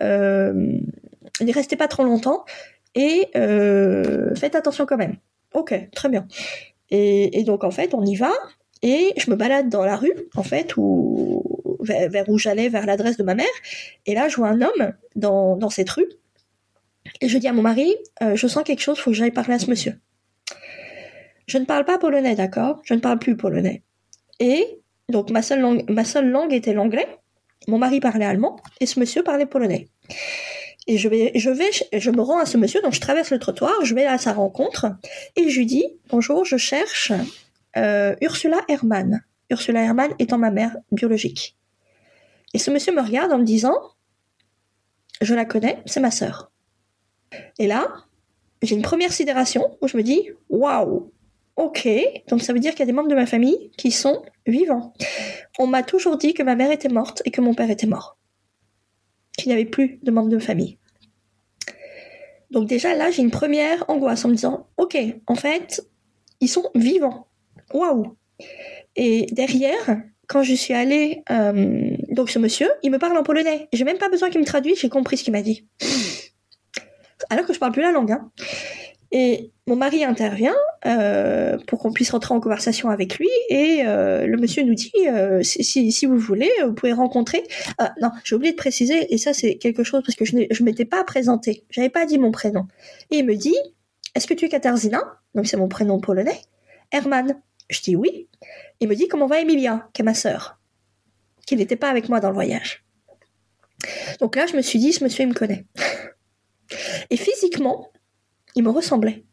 [0.00, 2.44] n'y restez pas trop longtemps,
[2.94, 5.16] et euh, faites attention quand même.
[5.54, 6.26] Ok, très bien.
[6.90, 8.32] Et, donc en fait, on y va,
[8.82, 10.74] et je me balade dans la rue, en fait,
[11.80, 13.46] vers, où j'allais, vers l'adresse de ma mère,
[14.06, 16.08] et là, je vois un homme dans, cette rue
[17.20, 19.54] et je dis à mon mari, euh, je sens quelque chose, faut que j'aille parler
[19.54, 19.98] à ce monsieur.
[21.46, 22.80] Je ne parle pas polonais, d'accord?
[22.84, 23.82] Je ne parle plus polonais.
[24.38, 27.08] Et donc ma seule langue, ma seule langue était l'anglais.
[27.68, 29.88] Mon mari parlait allemand et ce monsieur parlait polonais.
[30.86, 33.38] Et je vais, je vais, je me rends à ce monsieur, donc je traverse le
[33.38, 34.86] trottoir, je vais à sa rencontre
[35.36, 37.12] et je lui dis bonjour, je cherche
[37.76, 39.22] euh, Ursula Hermann.
[39.50, 41.56] Ursula Hermann étant ma mère biologique.
[42.54, 43.76] Et ce monsieur me regarde en me disant
[45.20, 46.50] je la connais, c'est ma sœur.
[47.58, 47.88] Et là,
[48.62, 51.12] j'ai une première sidération où je me dis waouh,
[51.56, 51.88] ok,
[52.28, 54.94] donc ça veut dire qu'il y a des membres de ma famille qui sont vivants.
[55.58, 58.16] On m'a toujours dit que ma mère était morte et que mon père était mort,
[59.36, 60.78] qu'il n'y avait plus de membres de famille.
[62.50, 65.86] Donc déjà là, j'ai une première angoisse en me disant ok, en fait,
[66.40, 67.28] ils sont vivants.
[67.72, 68.16] Waouh.
[68.96, 73.68] Et derrière, quand je suis allée, euh, donc ce monsieur, il me parle en polonais.
[73.72, 75.66] J'ai même pas besoin qu'il me traduise, j'ai compris ce qu'il m'a dit
[77.30, 78.12] alors que je parle plus la langue.
[78.12, 78.30] Hein.
[79.12, 80.54] Et mon mari intervient
[80.86, 84.92] euh, pour qu'on puisse rentrer en conversation avec lui et euh, le monsieur nous dit
[85.06, 87.42] euh, si, vous voulez vous pouvez rencontrer
[87.78, 90.64] ah, non j'ai oublié de préciser et ça c'est quelque chose parce que je ne
[90.64, 92.66] m'étais pas présenté j'avais pas dit mon prénom.
[93.10, 93.56] Et il me dit
[94.14, 95.02] est-ce que tu es Katarzyna
[95.34, 96.40] donc c'est mon prénom polonais.
[96.92, 97.40] Herman.
[97.68, 98.28] Je dis oui.
[98.80, 100.58] Il me dit comment va Emilia qui est ma sœur?
[101.46, 102.84] Qui n'était pas avec moi dans le voyage.
[104.20, 105.66] Donc là je me suis dit ce monsieur il me connaît.
[107.10, 107.90] Et physiquement,
[108.54, 109.24] il me ressemblait.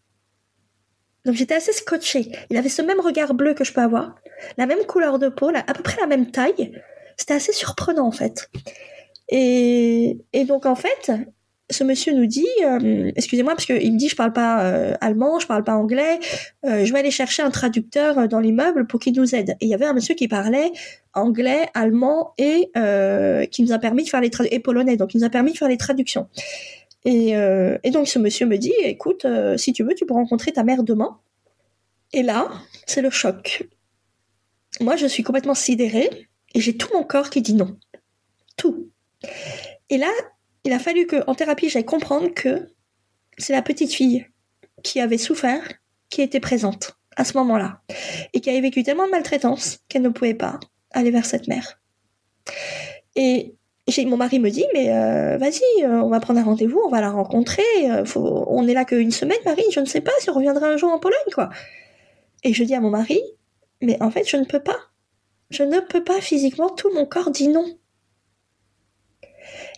[1.26, 2.32] Donc j'étais assez scotché.
[2.50, 4.16] Il avait ce même regard bleu que je peux avoir,
[4.58, 6.72] la même couleur de peau, à peu près la même taille.
[7.18, 8.50] C'était assez surprenant en fait.
[9.30, 11.12] Et, donc en fait,
[11.70, 15.40] ce monsieur nous dit, euh, excusez-moi parce qu'il me dit je parle pas euh, allemand,
[15.40, 16.20] je parle pas anglais,
[16.66, 19.50] euh, je vais aller chercher un traducteur dans l'immeuble pour qu'il nous aide.
[19.60, 20.72] Et il y avait un monsieur qui parlait
[21.14, 22.72] anglais, allemand et
[23.52, 25.58] qui nous a permis de faire les et polonais, donc il nous a permis de
[25.58, 26.30] faire les traductions.
[27.06, 30.52] Euh, et, donc ce monsieur me dit, écoute, euh, si tu veux, tu peux rencontrer
[30.52, 31.20] ta mère demain.
[32.14, 32.50] Et là,
[32.86, 33.68] c'est le choc.
[34.82, 37.78] Moi, je suis complètement sidérée et j'ai tout mon corps qui dit non.
[38.56, 38.90] Tout.
[39.90, 40.12] Et là,
[40.64, 42.68] il a fallu que, en thérapie, j'aille comprendre que
[43.38, 44.28] c'est la petite fille
[44.84, 45.64] qui avait souffert,
[46.10, 47.82] qui était présente à ce moment-là,
[48.34, 50.60] et qui avait vécu tellement de maltraitance qu'elle ne pouvait pas
[50.92, 51.80] aller vers cette mère.
[53.16, 53.56] Et
[54.06, 57.02] mon mari me dit, mais euh, vas-y, euh, on va prendre un rendez-vous, on va
[57.02, 57.64] la rencontrer.
[57.86, 60.78] Euh, on est là qu'une semaine, Marie, je ne sais pas si on reviendra un
[60.78, 61.50] jour en Pologne, quoi.
[62.44, 63.22] Et je dis à mon mari,
[63.82, 64.78] mais en fait, je ne peux pas.
[65.50, 67.78] Je ne peux pas physiquement, tout mon corps dit non.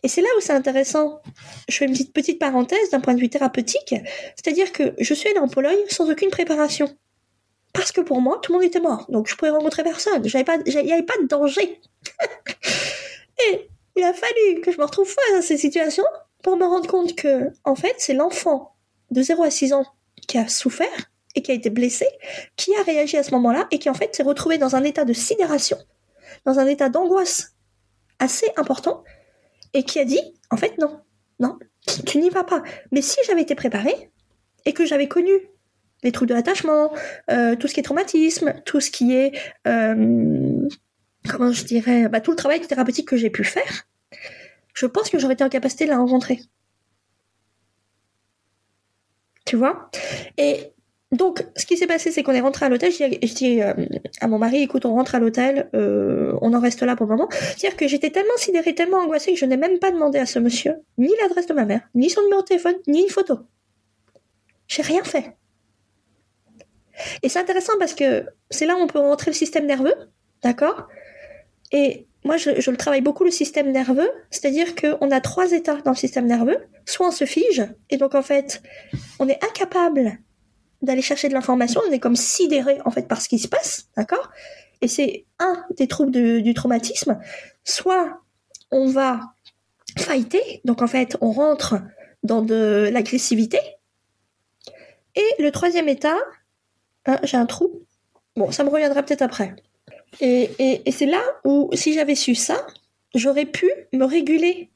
[0.01, 1.21] Et c'est là où c'est intéressant.
[1.67, 3.93] Je fais une petite, parenthèse d'un point de vue thérapeutique,
[4.35, 6.89] c'est-à-dire que je suis allée en Pologne sans aucune préparation.
[7.73, 9.05] Parce que pour moi, tout le monde était mort.
[9.09, 10.25] Donc je pouvais rencontrer personne.
[10.25, 11.79] Il n'y avait pas de danger.
[13.51, 16.05] Et il a fallu que je me retrouve face à ces situations
[16.43, 18.75] pour me rendre compte que, en fait, c'est l'enfant
[19.11, 19.85] de 0 à 6 ans
[20.27, 22.07] qui a souffert et qui a été blessé,
[22.55, 25.05] qui a réagi à ce moment-là et qui, en fait, s'est retrouvé dans un état
[25.05, 25.77] de sidération,
[26.45, 27.55] dans un état d'angoisse
[28.19, 29.03] assez important
[29.73, 30.21] et qui a dit,
[30.51, 31.01] en fait, non,
[31.39, 31.57] non,
[32.05, 32.63] tu n'y vas pas.
[32.91, 34.11] Mais si j'avais été préparée
[34.65, 35.31] et que j'avais connu
[36.03, 36.93] les troubles de l'attachement,
[37.29, 39.33] euh, tout ce qui est traumatisme, tout ce qui est
[39.67, 40.67] euh,
[41.27, 43.87] comment je dirais, bah, tout le travail thérapeutique que j'ai pu faire,
[44.73, 46.39] je pense que j'aurais été en capacité de la rencontrer.
[49.45, 49.89] Tu vois?
[50.37, 50.71] Et
[51.11, 52.91] donc, ce qui s'est passé, c'est qu'on est rentré à l'hôtel.
[52.91, 53.73] Je dis, euh,
[54.21, 57.15] à mon mari, écoute, on rentre à l'hôtel, euh, on en reste là pour le
[57.15, 57.27] moment.
[57.31, 60.37] C'est-à-dire que j'étais tellement sidérée, tellement angoissée que je n'ai même pas demandé à ce
[60.37, 63.39] monsieur ni l'adresse de ma mère, ni son numéro de téléphone, ni une photo.
[64.67, 65.35] J'ai rien fait.
[67.23, 69.95] Et c'est intéressant parce que c'est là où on peut rentrer le système nerveux,
[70.43, 70.87] d'accord?
[71.71, 75.91] Et moi, je, le travaille beaucoup le système nerveux, c'est-à-dire qu'on a trois états dans
[75.91, 76.57] le système nerveux.
[76.85, 78.61] Soit on se fige, et donc en fait,
[79.19, 80.19] on est incapable
[80.81, 83.87] d'aller chercher de l'information, on est comme sidéré en fait par ce qui se passe,
[83.95, 84.29] d'accord?
[84.81, 87.19] Et c'est un des troubles du traumatisme.
[87.63, 88.21] Soit
[88.71, 89.21] on va
[89.97, 91.75] fighter, donc en fait, on rentre
[92.23, 93.59] dans de l'agressivité.
[95.15, 96.15] Et le troisième état,
[97.05, 97.85] Hein, j'ai un trou.
[98.35, 99.55] Bon, ça me reviendra peut-être après.
[100.21, 102.65] Et, c'est là où, si j'avais su ça,
[103.15, 104.69] j'aurais pu me réguler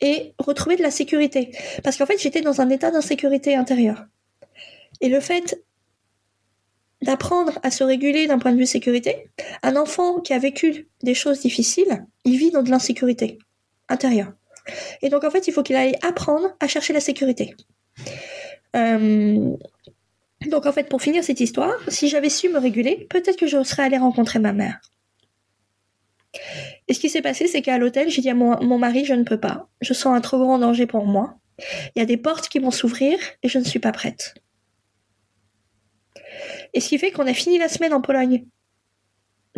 [0.00, 1.50] et retrouver de la sécurité.
[1.82, 4.04] Parce qu'en fait, j'étais dans un état d'insécurité intérieure.
[5.00, 5.62] Et le fait
[7.02, 9.30] d'apprendre à se réguler d'un point de vue sécurité,
[9.62, 13.38] un enfant qui a vécu des choses difficiles, il vit dans de l'insécurité
[13.88, 14.32] intérieure.
[15.02, 17.54] Et donc en fait, il faut qu'il aille apprendre à chercher la sécurité.
[18.76, 19.56] Euh,
[20.46, 23.62] donc en fait, pour finir cette histoire, si j'avais su me réguler, peut-être que je
[23.64, 24.80] serais allée rencontrer ma mère.
[26.86, 29.14] Et ce qui s'est passé, c'est qu'à l'hôtel, j'ai dit à mon, mon, mari, je
[29.14, 29.68] ne peux pas.
[29.80, 31.38] Je sens un trop grand danger pour moi.
[31.96, 34.34] Il y a des portes qui vont s'ouvrir et je ne suis pas prête.
[36.74, 38.44] Et ce qui fait qu'on a fini la semaine en Pologne.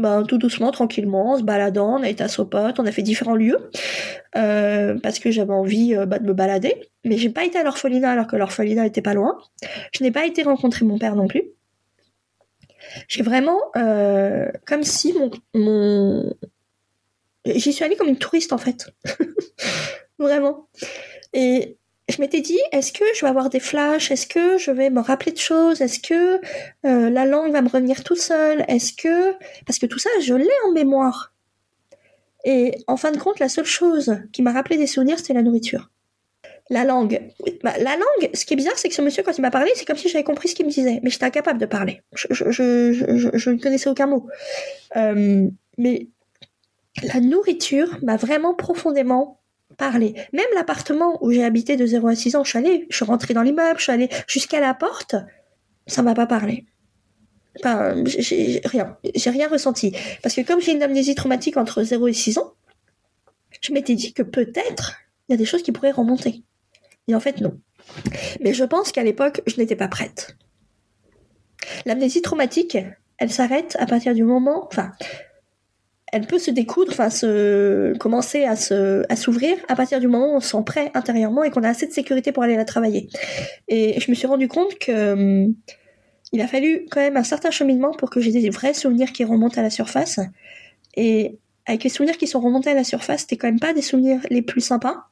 [0.00, 3.02] Ben, tout doucement, tranquillement, en se baladant, on a été à Sopot, on a fait
[3.02, 3.70] différents lieux,
[4.34, 6.88] euh, parce que j'avais envie euh, bah, de me balader.
[7.04, 9.38] Mais j'ai pas été à l'orphelinat alors que l'orphelinat était pas loin.
[9.92, 11.50] Je n'ai pas été rencontrer mon père non plus.
[13.08, 16.34] J'ai vraiment, euh, comme si mon, mon...
[17.44, 18.88] J'y suis allée comme une touriste en fait.
[20.18, 20.66] vraiment.
[21.34, 21.76] Et
[22.11, 24.11] je m'étais dit, est-ce que je vais avoir des flashs?
[24.11, 25.81] Est-ce que je vais me rappeler de choses?
[25.81, 26.40] Est-ce que
[26.87, 28.64] euh, la langue va me revenir tout seul?
[28.68, 29.33] Est-ce que...
[29.66, 31.33] Parce que tout ça, je l'ai en mémoire.
[32.44, 35.42] Et en fin de compte, la seule chose qui m'a rappelé des souvenirs, c'était la
[35.42, 35.90] nourriture.
[36.70, 37.20] La langue.
[37.64, 39.70] Bah, la langue, ce qui est bizarre, c'est que ce monsieur, quand il m'a parlé,
[39.75, 41.01] c'est comme si j'avais compris ce qu'il me disait.
[41.03, 42.03] Mais j'étais incapable de parler.
[42.14, 44.29] Je, ne connaissais aucun mot.
[44.96, 46.09] Euh, mais
[47.03, 49.39] la nourriture m'a vraiment profondément
[49.76, 50.14] parler.
[50.33, 53.04] Même l'appartement où j'ai habité de 0 à 6 ans, je suis allée, je suis
[53.04, 55.16] rentrée dans l'immeuble, je suis allée jusqu'à la porte,
[55.87, 56.66] ça m'a pas parlé.
[57.59, 59.94] Enfin, j'ai rien, j'ai rien ressenti.
[60.22, 62.54] Parce que comme j'ai une amnésie traumatique entre 0 et 6 ans,
[63.61, 66.42] je m'étais dit que peut-être il y a des choses qui pourraient remonter.
[67.09, 67.59] Et en fait, non.
[68.40, 70.37] Mais je pense qu'à l'époque, je n'étais pas prête.
[71.87, 72.78] L'amnésie traumatique,
[73.18, 74.92] elle s'arrête à partir du moment, enfin,
[76.12, 78.57] elle peut se découdre, enfin se commencer à
[79.16, 81.87] s'ouvrir à partir du moment où on se sent prêt intérieurement et qu'on a assez
[81.87, 83.09] de sécurité pour aller la travailler.
[83.68, 85.55] Et je me suis rendu compte que hum,
[86.33, 89.25] il a fallu quand même un certain cheminement pour que j'ai des vrais souvenirs qui
[89.25, 90.20] remontent à la surface.
[90.96, 93.83] Et avec les souvenirs qui sont remontés à la surface, c'était quand même pas des
[93.83, 95.07] souvenirs les plus sympas.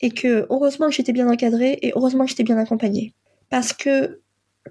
[0.00, 3.14] Et que heureusement que j'étais bien encadrée et heureusement que j'étais bien accompagnée.
[3.50, 4.20] Parce que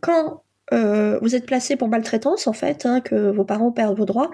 [0.02, 0.44] quand
[0.74, 4.32] euh, vous êtes placé pour maltraitance, en fait, hein, que vos parents perdent vos droits,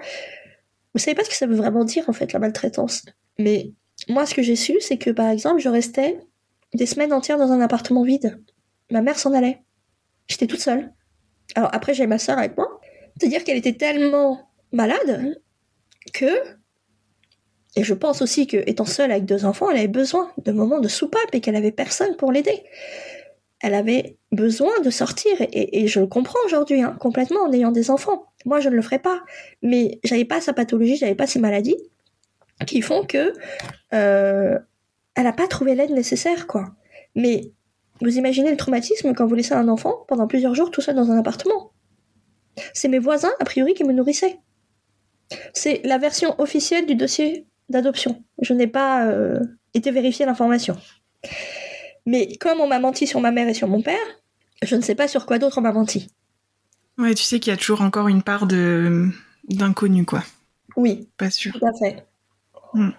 [0.94, 3.02] vous savez pas ce que ça veut vraiment dire en fait la maltraitance.
[3.38, 3.72] Mais
[4.08, 6.20] moi ce que j'ai su c'est que par exemple je restais
[6.74, 8.40] des semaines entières dans un appartement vide.
[8.90, 9.62] Ma mère s'en allait.
[10.28, 10.92] J'étais toute seule.
[11.54, 12.80] Alors après j'ai ma soeur avec moi.
[13.18, 15.40] C'est-à-dire qu'elle était tellement malade
[16.12, 16.30] que
[17.76, 20.78] et je pense aussi que étant seule avec deux enfants, elle avait besoin de moments
[20.78, 22.62] de soupape et qu'elle avait personne pour l'aider
[23.64, 27.90] elle avait besoin de sortir et, je le comprends aujourd'hui hein, complètement en ayant des
[27.90, 28.26] enfants.
[28.44, 29.22] Moi, je ne le ferais pas,
[29.62, 31.76] mais j'avais pas sa pathologie, j'avais pas ses maladies
[32.66, 33.32] qui font que
[33.92, 34.58] euh,
[35.14, 36.74] elle n'a pas trouvé l'aide nécessaire, quoi.
[37.14, 37.52] Mais
[38.00, 41.10] vous imaginez le traumatisme quand vous laissez un enfant pendant plusieurs jours tout seul dans
[41.10, 41.72] un appartement.
[42.72, 44.38] C'est mes voisins, a priori, qui me nourrissaient.
[45.52, 48.22] C'est la version officielle du dossier d'adoption.
[48.40, 49.40] Je n'ai pas euh,
[49.72, 50.76] été vérifier l'information.
[52.06, 53.96] Mais comme on m'a menti sur ma mère et sur mon père,
[54.62, 56.08] je ne sais pas sur quoi d'autre on m'a menti.
[56.98, 59.08] Ouais, tu sais qu'il y a toujours encore une part de
[59.48, 60.22] d'inconnu, quoi.
[60.76, 61.08] Oui.
[61.16, 61.52] Pas sûr.
[61.52, 62.06] Tout à fait.
[62.72, 62.90] Hmm.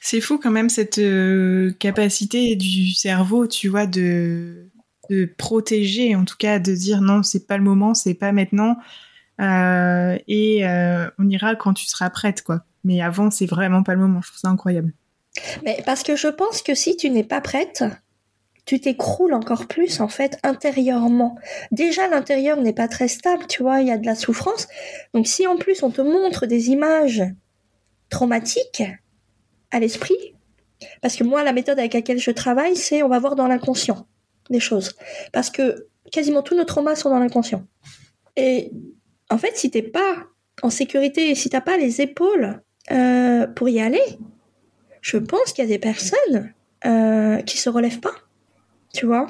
[0.00, 4.68] C'est fou quand même cette euh, capacité du cerveau, tu vois, de,
[5.10, 8.76] de protéger, en tout cas, de dire non, c'est pas le moment, c'est pas maintenant,
[9.40, 12.64] euh, et euh, on ira quand tu seras prête, quoi.
[12.84, 14.20] Mais avant, c'est vraiment pas le moment.
[14.22, 14.92] Je trouve ça incroyable.
[15.64, 17.82] Mais parce que je pense que si tu n'es pas prête,
[18.64, 21.36] tu t'écroules encore plus en fait intérieurement.
[21.70, 24.68] Déjà l'intérieur n'est pas très stable, tu vois, il y a de la souffrance.
[25.12, 27.24] Donc si en plus on te montre des images
[28.08, 28.82] traumatiques
[29.70, 30.34] à l'esprit,
[31.02, 34.06] parce que moi la méthode avec laquelle je travaille, c'est on va voir dans l'inconscient
[34.50, 34.94] des choses,
[35.32, 37.64] parce que quasiment tous nos traumas sont dans l'inconscient.
[38.36, 38.72] Et
[39.30, 40.26] en fait, si t'es pas
[40.62, 44.02] en sécurité si t'as pas les épaules euh, pour y aller,
[45.00, 46.52] je pense qu'il y a des personnes
[46.86, 48.14] euh, qui se relèvent pas
[48.94, 49.26] tu vois.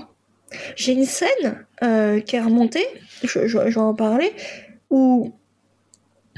[0.76, 2.86] J'ai une scène euh, qui est remontée,
[3.24, 4.32] je, vais en parler,
[4.90, 5.32] où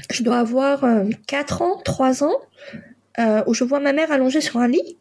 [0.09, 0.83] je dois avoir
[1.27, 2.35] 4 euh, ans, 3 ans,
[3.19, 4.97] euh, où je vois ma mère allongée sur un lit,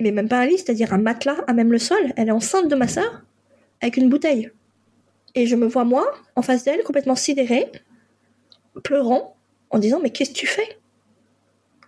[0.00, 2.68] mais même pas un lit, c'est-à-dire un matelas à même le sol, elle est enceinte
[2.68, 3.22] de ma sœur,
[3.80, 4.50] avec une bouteille.
[5.34, 7.70] Et je me vois moi, en face d'elle, complètement sidérée,
[8.82, 9.36] pleurant,
[9.70, 10.78] en disant mais qu'est-ce que tu fais?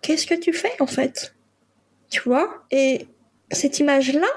[0.00, 1.34] Qu'est-ce que tu fais en fait?
[2.08, 2.64] Tu vois?
[2.70, 3.08] Et
[3.50, 4.28] cette image-là,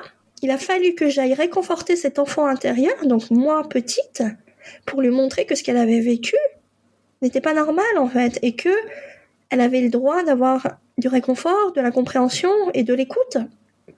[0.41, 4.23] il a fallu que j'aille réconforter cet enfant intérieur, donc moi petite,
[4.85, 6.35] pour lui montrer que ce qu'elle avait vécu
[7.21, 8.73] n'était pas normal en fait et que
[9.49, 13.37] elle avait le droit d'avoir du réconfort, de la compréhension et de l'écoute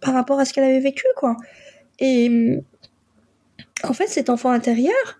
[0.01, 1.37] par rapport à ce qu'elle avait vécu quoi.
[1.99, 2.59] Et
[3.83, 5.19] en fait, cet enfant intérieur,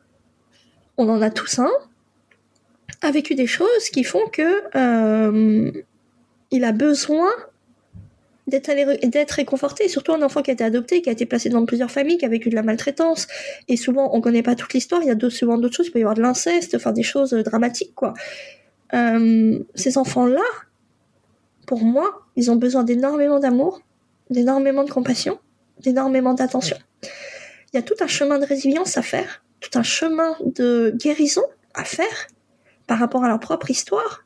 [0.98, 1.72] on en a tous un,
[3.02, 5.72] a vécu des choses qui font que euh,
[6.52, 7.32] il a besoin
[8.48, 11.92] d'être réconforté, surtout un enfant qui a été adopté, qui a été placé dans plusieurs
[11.92, 13.28] familles, qui a vécu de la maltraitance,
[13.68, 16.00] et souvent on connaît pas toute l'histoire, il y a souvent d'autres choses, il peut
[16.00, 18.14] y avoir de l'inceste, enfin des choses dramatiques quoi.
[18.94, 20.44] Euh, ces enfants-là,
[21.66, 23.82] pour moi, ils ont besoin d'énormément d'amour,
[24.30, 25.40] d'énormément de compassion,
[25.80, 26.78] d'énormément d'attention.
[27.74, 31.44] Il y a tout un chemin de résilience à faire, tout un chemin de guérison
[31.74, 32.28] à faire
[32.86, 34.26] par rapport à leur propre histoire.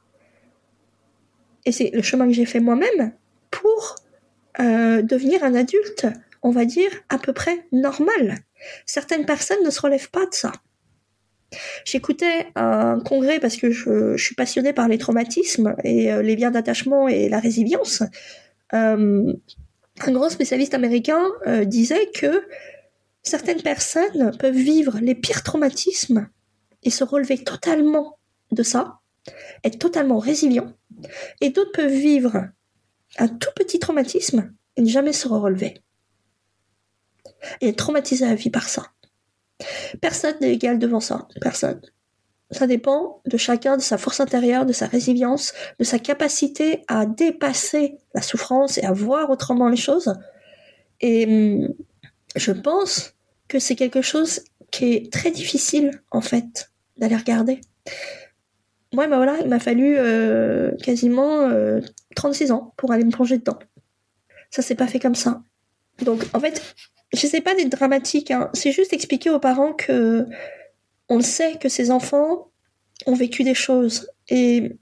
[1.65, 3.13] Et c'est le chemin que j'ai fait moi-même
[3.51, 3.95] pour
[4.59, 6.07] euh, devenir un adulte,
[6.41, 8.39] on va dire, à peu près normal.
[8.85, 10.51] Certaines personnes ne se relèvent pas de ça.
[11.85, 16.51] J'écoutais un congrès parce que je, suis passionnée par les traumatismes et euh, les liens
[16.51, 18.03] d'attachement et la résilience.
[18.73, 19.33] Euh,
[20.01, 21.23] un grand spécialiste américain
[21.65, 22.43] disait que
[23.23, 26.29] certaines personnes peuvent vivre les pires traumatismes
[26.83, 28.19] et se relever totalement
[28.51, 28.99] de ça,
[29.63, 30.73] être totalement résilient,
[31.41, 32.47] et d'autres peuvent vivre
[33.17, 35.81] un tout petit traumatisme et ne jamais se relever.
[37.61, 38.87] Et être traumatisé à vie par ça.
[40.01, 41.27] Personne n'est égal devant ça.
[41.41, 41.81] Personne.
[42.51, 47.05] Ça dépend de chacun, de sa force intérieure, de sa résilience, de sa capacité à
[47.05, 50.13] dépasser la souffrance et à voir autrement les choses.
[51.01, 51.73] Et hum,
[52.35, 53.15] je pense
[53.47, 54.41] que c'est quelque chose
[54.71, 57.61] qui est très difficile, en fait, d'aller regarder.
[58.93, 61.49] Moi, ben voilà, il m'a fallu euh, quasiment
[62.15, 63.59] 36 euh, ans pour aller me plonger dedans.
[64.49, 65.41] Ça s'est pas fait comme ça.
[66.03, 66.61] Donc, en fait,
[67.13, 68.49] je sais pas d'être dramatique, hein.
[68.53, 70.25] c'est juste expliquer aux parents que
[71.09, 72.51] on sait que ces enfants
[73.05, 74.09] ont vécu des choses.
[74.29, 74.77] Et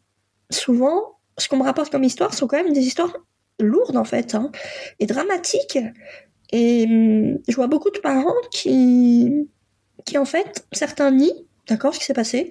[0.49, 3.15] souvent, ce qu'on me rapporte comme histoire sont quand même des histoires
[3.59, 4.51] lourdes, en fait, hein,
[4.99, 5.79] et dramatiques.
[6.51, 9.49] Et hum, je vois beaucoup de parents qui,
[10.05, 12.49] qui en fait, certains nient, d'accord, ce qui s'est passé,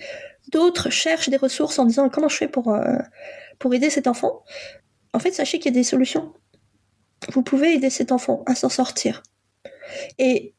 [0.51, 2.99] D'autres cherchent des ressources en disant comment je fais pour, euh,
[3.59, 4.45] pour aider cet enfant.
[5.12, 6.32] En fait, sachez qu'il y a des solutions.
[7.32, 9.22] Vous pouvez aider cet enfant à s'en sortir.
[10.18, 10.55] Et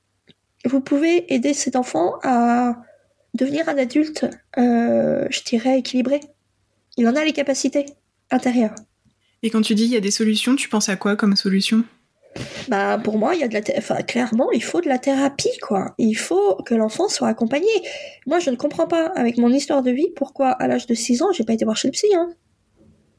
[0.65, 2.81] vous pouvez aider cet enfant à
[3.33, 4.25] devenir un adulte,
[4.57, 6.19] euh, je dirais, équilibré.
[6.97, 7.86] Il en a les capacités
[8.31, 8.75] intérieures.
[9.43, 11.83] Et quand tu dis il y a des solutions, tu penses à quoi comme solution?
[12.67, 15.57] Bah pour moi il y a de la enfin clairement il faut de la thérapie
[15.61, 17.69] quoi il faut que l'enfant soit accompagné
[18.25, 21.21] moi je ne comprends pas avec mon histoire de vie pourquoi à l'âge de 6
[21.21, 22.29] ans j'ai pas été voir chez le psy hein.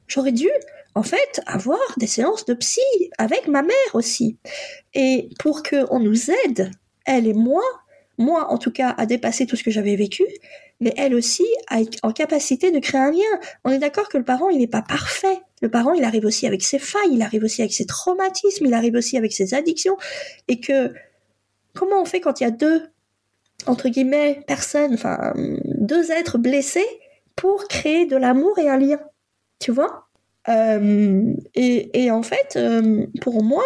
[0.06, 0.48] j'aurais dû
[0.94, 2.80] en fait avoir des séances de psy
[3.18, 4.38] avec ma mère aussi
[4.94, 6.70] et pour que on nous aide
[7.04, 7.62] elle et moi
[8.18, 10.24] moi en tout cas à dépasser tout ce que j'avais vécu
[10.80, 13.40] mais elle aussi a en capacité de créer un lien.
[13.64, 15.40] On est d'accord que le parent, il n'est pas parfait.
[15.62, 18.74] Le parent, il arrive aussi avec ses failles, il arrive aussi avec ses traumatismes, il
[18.74, 19.96] arrive aussi avec ses addictions.
[20.48, 20.92] Et que,
[21.74, 22.82] comment on fait quand il y a deux,
[23.66, 25.32] entre guillemets, personnes, enfin,
[25.64, 26.86] deux êtres blessés
[27.36, 29.00] pour créer de l'amour et un lien?
[29.58, 30.06] Tu vois?
[30.48, 33.64] Euh, et, en fait, euh, pour moi,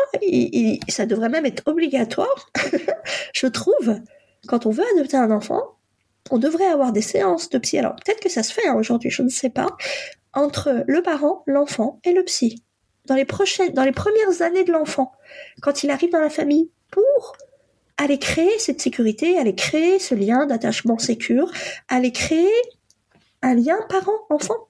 [0.88, 2.50] ça devrait même être obligatoire,
[3.34, 4.00] je trouve,
[4.46, 5.60] quand on veut adopter un enfant,
[6.30, 7.78] on devrait avoir des séances de psy.
[7.78, 9.76] Alors peut-être que ça se fait hein, aujourd'hui, je ne sais pas,
[10.32, 12.62] entre le parent, l'enfant et le psy.
[13.06, 15.12] Dans les premières années de l'enfant,
[15.62, 17.36] quand il arrive dans la famille, pour
[17.96, 21.50] aller créer cette sécurité, aller créer ce lien d'attachement sécure,
[21.88, 22.50] aller créer
[23.42, 24.68] un lien parent-enfant.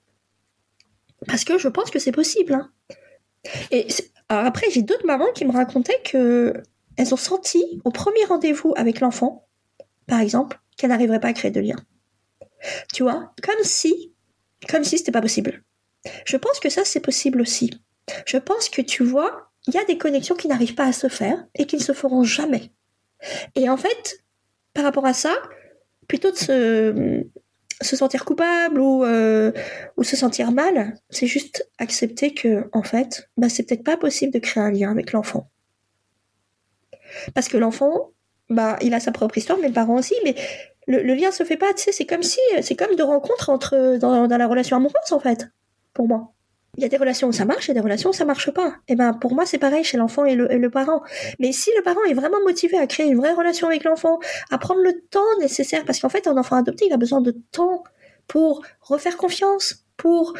[1.26, 2.54] Parce que je pense que c'est possible.
[2.54, 2.70] Hein.
[3.70, 3.86] Et
[4.28, 6.54] après, j'ai d'autres mamans qui me racontaient que
[6.96, 9.46] elles ont senti au premier rendez-vous avec l'enfant,
[10.06, 11.76] par exemple, qu'elle n'arriverait pas à créer de lien.
[12.92, 14.12] Tu vois, comme si,
[14.68, 15.62] comme si c'était pas possible.
[16.24, 17.70] Je pense que ça c'est possible aussi.
[18.26, 21.08] Je pense que tu vois, il y a des connexions qui n'arrivent pas à se
[21.08, 22.70] faire et qui ne se feront jamais.
[23.54, 24.24] Et en fait,
[24.74, 25.34] par rapport à ça,
[26.08, 27.24] plutôt de se,
[27.80, 29.52] se sentir coupable ou, euh,
[29.96, 34.32] ou se sentir mal, c'est juste accepter que, en fait, bah, c'est peut-être pas possible
[34.32, 35.50] de créer un lien avec l'enfant.
[37.34, 38.11] Parce que l'enfant,
[38.48, 40.34] bah, il a sa propre histoire, mais le parent aussi, mais
[40.91, 43.49] le, le lien se fait pas, tu sais, c'est comme si, c'est comme de rencontres
[43.49, 45.49] entre, dans, dans la relation amoureuse, en fait,
[45.95, 46.32] pour moi.
[46.76, 48.74] Il y a des relations où ça marche et des relations où ça marche pas.
[48.86, 51.03] Et ben pour moi c'est pareil chez l'enfant et le, et le, parent.
[51.41, 54.20] Mais si le parent est vraiment motivé à créer une vraie relation avec l'enfant,
[54.51, 57.32] à prendre le temps nécessaire, parce qu'en fait un enfant adopté il a besoin de
[57.51, 57.82] temps
[58.28, 60.34] pour refaire confiance, pour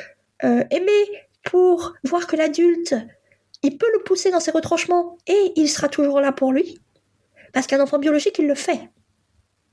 [0.45, 2.95] euh, aimer, pour voir que l'adulte
[3.63, 6.79] il peut le pousser dans ses retranchements et il sera toujours là pour lui.
[7.53, 8.89] Parce qu'un enfant biologique il le fait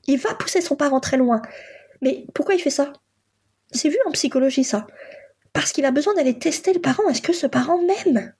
[0.08, 1.40] Il va pousser son parent très loin.
[2.00, 2.92] Mais pourquoi il fait ça?
[3.70, 4.86] C'est vu en psychologie ça.
[5.52, 7.08] Parce qu'il a besoin d'aller tester le parent.
[7.08, 8.34] Est-ce que ce parent m'aime?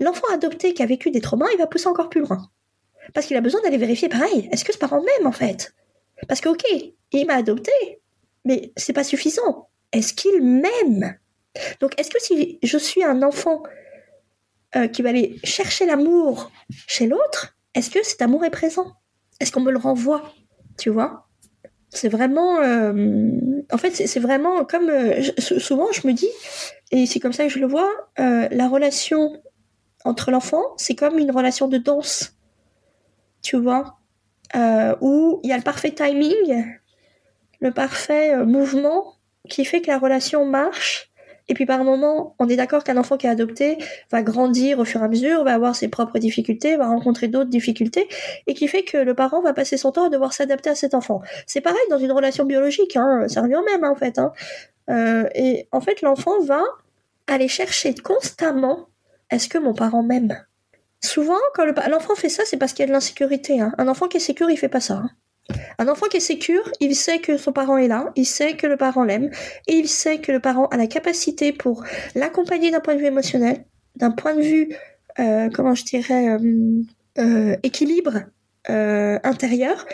[0.00, 2.50] L'enfant adopté qui a vécu des traumas, il va pousser encore plus loin.
[3.14, 4.48] Parce qu'il a besoin d'aller vérifier pareil.
[4.52, 5.74] Est-ce que ce parent m'aime en fait?
[6.28, 6.64] Parce que ok,
[7.12, 7.72] il m'a adopté,
[8.44, 9.68] mais c'est pas suffisant.
[9.92, 11.16] Est-ce qu'il m'aime?
[11.80, 13.62] Donc est-ce que si je suis un enfant
[14.76, 16.50] euh, qui va aller chercher l'amour
[16.86, 18.92] chez l'autre, est-ce que cet amour est présent?
[19.40, 20.32] Est-ce qu'on me le renvoie?
[20.78, 21.28] Tu vois
[21.90, 22.60] C'est vraiment...
[22.60, 23.30] Euh,
[23.70, 24.88] en fait, c'est vraiment comme...
[24.88, 26.28] Euh, souvent, je me dis,
[26.90, 29.42] et c'est comme ça que je le vois, la relation
[30.04, 32.36] entre l'enfant, c'est comme une relation de danse.
[33.42, 33.98] Tu vois
[35.00, 36.66] Où il y a le parfait timing,
[37.60, 39.14] le parfait mouvement
[39.48, 41.11] qui fait que la relation marche
[41.48, 43.78] et puis par moment, on est d'accord qu'un enfant qui est adopté
[44.10, 47.50] va grandir au fur et à mesure, va avoir ses propres difficultés, va rencontrer d'autres
[47.50, 48.08] difficultés,
[48.46, 50.94] et qui fait que le parent va passer son temps à devoir s'adapter à cet
[50.94, 51.20] enfant.
[51.46, 54.18] C'est pareil dans une relation biologique, hein, ça revient même en fait.
[54.18, 54.32] Hein.
[54.90, 56.62] Euh, et en fait, l'enfant va
[57.26, 58.88] aller chercher constamment
[59.30, 60.36] est-ce que mon parent m'aime?
[61.02, 63.60] Souvent, quand l'enfant fait ça, c'est parce qu'il y a de l'insécurité.
[63.60, 63.72] Hein.
[63.78, 64.94] Un enfant qui est sécure, il fait pas ça.
[64.94, 65.10] Hein.
[65.78, 68.66] Un enfant qui est sécure, il sait que son parent est là, il sait que
[68.66, 69.30] le parent l'aime,
[69.66, 71.84] et il sait que le parent a la capacité pour
[72.14, 73.64] l'accompagner d'un point de vue émotionnel,
[73.96, 74.76] d'un point de vue,
[75.18, 76.82] euh, comment je dirais, euh,
[77.18, 78.24] euh, équilibre
[78.68, 79.86] intérieur.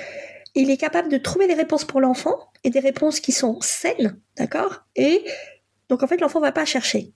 [0.55, 4.19] Il est capable de trouver des réponses pour l'enfant, et des réponses qui sont saines,
[4.37, 4.85] d'accord?
[4.97, 5.25] Et
[5.89, 7.15] donc en fait, l'enfant va pas chercher.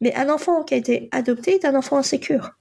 [0.00, 2.52] Mais un enfant qui a été adopté est un enfant insécure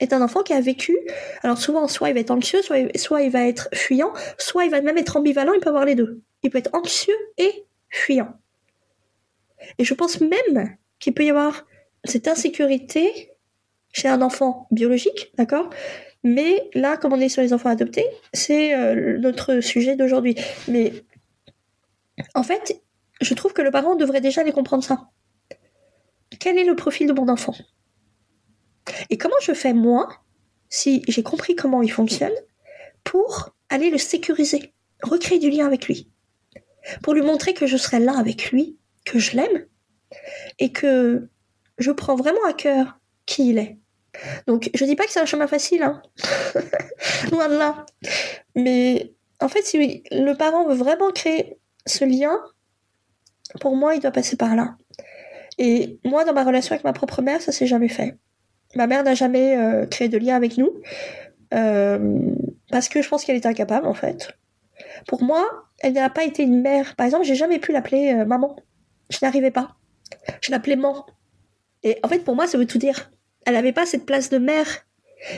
[0.00, 0.96] est un enfant qui a vécu,
[1.42, 4.80] alors souvent, soit il va être anxieux, soit, il va être fuyant, soit il va
[4.80, 6.22] même être ambivalent, il peut avoir les deux.
[6.42, 8.32] Il peut être anxieux et fuyant.
[9.78, 11.66] Et je pense même qu'il peut y avoir
[12.04, 13.32] cette insécurité
[13.92, 15.70] chez un enfant biologique, d'accord?
[16.22, 20.36] Mais là, comme on est sur les enfants adoptés, c'est euh, notre sujet d'aujourd'hui.
[20.68, 20.92] Mais
[22.34, 22.82] en fait,
[23.20, 25.08] je trouve que le parent devrait déjà les comprendre ça.
[26.38, 27.54] Quel est le profil de mon enfant?
[29.10, 30.08] Et comment je fais moi,
[30.68, 32.32] si j'ai compris comment il fonctionne,
[33.04, 34.72] pour aller le sécuriser,
[35.02, 36.10] recréer du lien avec lui,
[37.02, 39.66] pour lui montrer que je serai là avec lui, que je l'aime,
[40.58, 41.28] et que
[41.78, 43.78] je prends vraiment à cœur qui il est.
[44.46, 46.02] Donc je dis pas que c'est un chemin facile, hein.
[47.30, 47.86] loin de là.
[48.54, 52.38] Mais en fait, si le parent veut vraiment créer ce lien,
[53.60, 54.76] pour moi, il doit passer par là.
[55.58, 58.16] Et moi, dans ma relation avec ma propre mère, ça s'est jamais fait.
[58.74, 60.70] Ma mère n'a jamais euh, créé de lien avec nous
[61.54, 62.18] euh,
[62.70, 64.36] parce que je pense qu'elle était incapable en fait.
[65.06, 65.46] Pour moi,
[65.78, 66.94] elle n'a pas été une mère.
[66.96, 68.56] Par exemple, j'ai jamais pu l'appeler euh, maman.
[69.10, 69.76] Je n'arrivais pas.
[70.42, 71.06] Je l'appelais maman.
[71.82, 73.10] Et en fait, pour moi, ça veut tout dire.
[73.46, 74.86] Elle n'avait pas cette place de mère.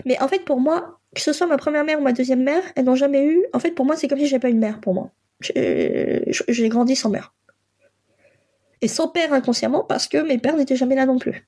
[0.04, 2.62] Mais en fait, pour moi, que ce soit ma première mère ou ma deuxième mère,
[2.74, 3.44] elles n'ont jamais eu.
[3.52, 5.10] En fait, pour moi, c'est comme si j'avais pas une mère pour moi.
[5.40, 7.34] J'ai grandi sans mère.
[8.82, 11.46] Et sans père inconsciemment parce que mes pères n'étaient jamais là non plus.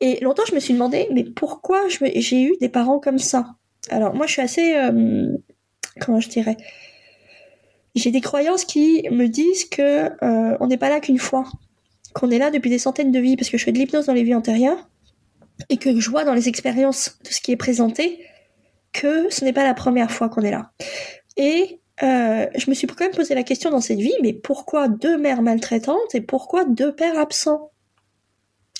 [0.00, 3.46] Et longtemps, je me suis demandé, mais pourquoi j'ai eu des parents comme ça?
[3.90, 4.74] Alors, moi, je suis assez.
[4.74, 5.36] Euh,
[6.00, 6.56] comment je dirais?
[7.94, 11.46] J'ai des croyances qui me disent que euh, on n'est pas là qu'une fois,
[12.12, 14.14] qu'on est là depuis des centaines de vies, parce que je fais de l'hypnose dans
[14.14, 14.88] les vies antérieures,
[15.68, 18.18] et que je vois dans les expériences de ce qui est présenté
[18.92, 20.72] que ce n'est pas la première fois qu'on est là.
[21.36, 24.88] Et euh, je me suis quand même posé la question dans cette vie, mais pourquoi
[24.88, 27.70] deux mères maltraitantes et pourquoi deux pères absents?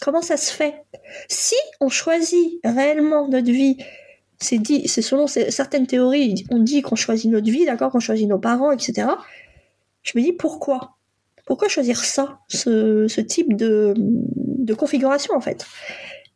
[0.05, 0.85] Comment ça se fait?
[1.31, 3.79] Si on choisit réellement notre vie,
[4.39, 8.29] c'est dit, c'est selon certaines théories, on dit qu'on choisit notre vie, d'accord, qu'on choisit
[8.29, 9.09] nos parents, etc.
[10.03, 10.99] Je me dis pourquoi?
[11.47, 13.95] Pourquoi choisir ça, ce, type de,
[14.75, 15.65] configuration en fait?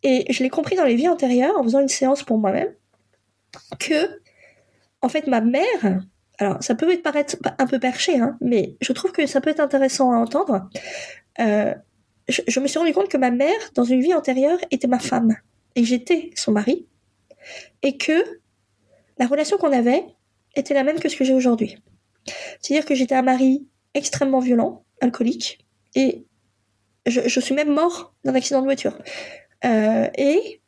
[0.03, 2.73] Et je l'ai compris dans les vies antérieures en faisant une séance pour moi-même
[3.79, 4.23] que,
[5.03, 6.01] en fait, ma mère,
[6.39, 9.61] alors ça peut paraître un peu perché, hein, mais je trouve que ça peut être
[9.61, 10.71] intéressant à entendre.
[11.39, 11.75] Euh,
[12.29, 15.37] je, me suis rendu compte que ma mère, dans une vie antérieure, était ma femme
[15.75, 16.87] et j'étais son mari,
[17.83, 18.41] et que
[19.19, 20.05] la relation qu'on avait
[20.57, 21.79] était la même que ce que j'ai aujourd'hui.
[22.61, 25.65] C'est-à-dire que j'étais un mari extrêmement violent, alcoolique,
[25.95, 26.27] et
[27.07, 28.99] je, suis même mort d'un accident de voiture.
[29.65, 30.61] Euh, et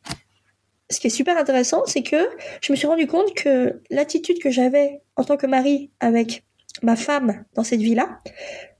[0.89, 2.29] ce qui est super intéressant, c'est que
[2.61, 6.43] je me suis rendu compte que l'attitude que j'avais en tant que mari avec
[6.81, 8.19] ma femme dans cette vie-là,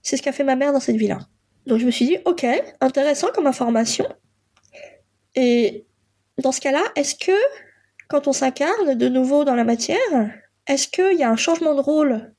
[0.01, 1.19] c'est ce qu'a fait ma mère dans cette vie-là.
[1.65, 2.45] Donc je me suis dit, ok,
[2.81, 4.05] intéressant comme information.
[5.35, 5.85] Et
[6.37, 7.37] dans ce cas-là, est-ce que
[8.09, 9.97] quand on s'incarne de nouveau dans la matière,
[10.67, 12.33] est-ce qu'il y a un changement de rôle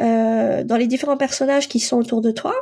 [0.00, 2.54] euh, dans les différents personnages qui sont autour de toi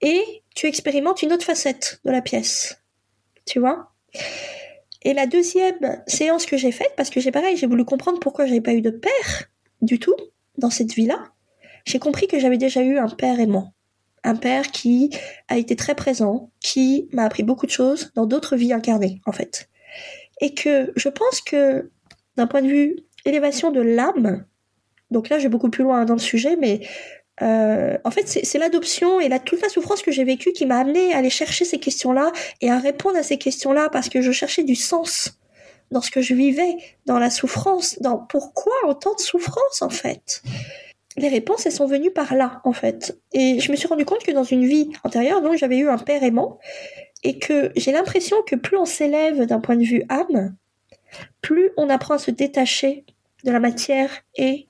[0.00, 2.82] et tu expérimentes une autre facette de la pièce
[3.44, 3.92] Tu vois?
[5.02, 8.46] Et la deuxième séance que j'ai faite, parce que j'ai pareil, j'ai voulu comprendre pourquoi
[8.46, 9.44] j'avais pas eu de père
[9.82, 10.16] du tout,
[10.56, 11.32] dans cette vie-là,
[11.84, 13.74] j'ai compris que j'avais déjà eu un père aimant.
[14.24, 15.10] Un père qui
[15.48, 19.32] a été très présent, qui m'a appris beaucoup de choses dans d'autres vies incarnées, en
[19.32, 19.68] fait.
[20.40, 21.90] Et que je pense que,
[22.36, 24.44] d'un point de vue élévation de l'âme,
[25.10, 26.80] donc là, je vais beaucoup plus loin dans le sujet, mais
[27.42, 30.78] euh, en fait, c'est l'adoption et la, toute la souffrance que j'ai vécue qui m'a
[30.78, 34.32] amené à aller chercher ces questions-là et à répondre à ces questions-là parce que je
[34.32, 35.38] cherchais du sens
[35.90, 40.42] dans ce que je vivais, dans la souffrance, dans pourquoi autant de souffrance en fait?
[41.16, 43.18] Les réponses, elles sont venues par là en fait.
[43.32, 45.98] Et je me suis rendu compte que dans une vie antérieure, donc j'avais eu un
[45.98, 46.58] père aimant
[47.22, 50.54] et que j'ai l'impression que plus on s'élève d'un point de vue âme,
[51.40, 53.04] plus on apprend à se détacher
[53.44, 54.66] de la matière et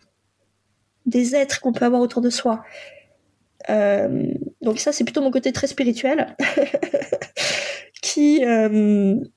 [1.06, 2.62] des êtres qu'on peut avoir autour de soi.
[3.70, 4.26] Euh,
[4.60, 6.36] donc ça, c'est plutôt mon côté très spirituel
[8.02, 8.68] qui euh,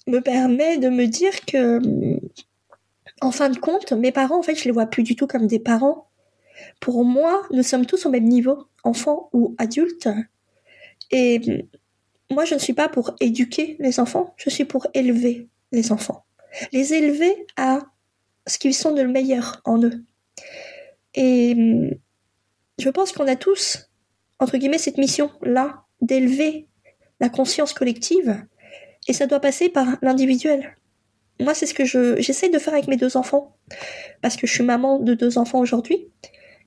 [0.07, 1.79] me permet de me dire que,
[3.21, 5.47] en fin de compte, mes parents, en fait, je les vois plus du tout comme
[5.47, 6.06] des parents.
[6.79, 10.09] Pour moi, nous sommes tous au même niveau, enfants ou adultes.
[11.11, 11.65] Et
[12.29, 16.25] moi, je ne suis pas pour éduquer les enfants, je suis pour élever les enfants.
[16.71, 17.79] Les élever à
[18.45, 20.03] ce qu'ils sont de le meilleur en eux.
[21.15, 21.91] Et hum,
[22.79, 23.89] je pense qu'on a tous,
[24.39, 26.67] entre guillemets, cette mission-là, d'élever
[27.19, 28.45] la conscience collective,
[29.07, 30.77] et ça doit passer par l'individuel.
[31.39, 33.57] Moi, c'est ce que je, j'essaie de faire avec mes deux enfants,
[34.21, 36.07] parce que je suis maman de deux enfants aujourd'hui,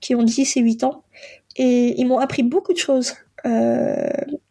[0.00, 1.04] qui ont 10 et 8 ans,
[1.56, 3.14] et ils m'ont appris beaucoup de choses,
[3.46, 4.08] euh,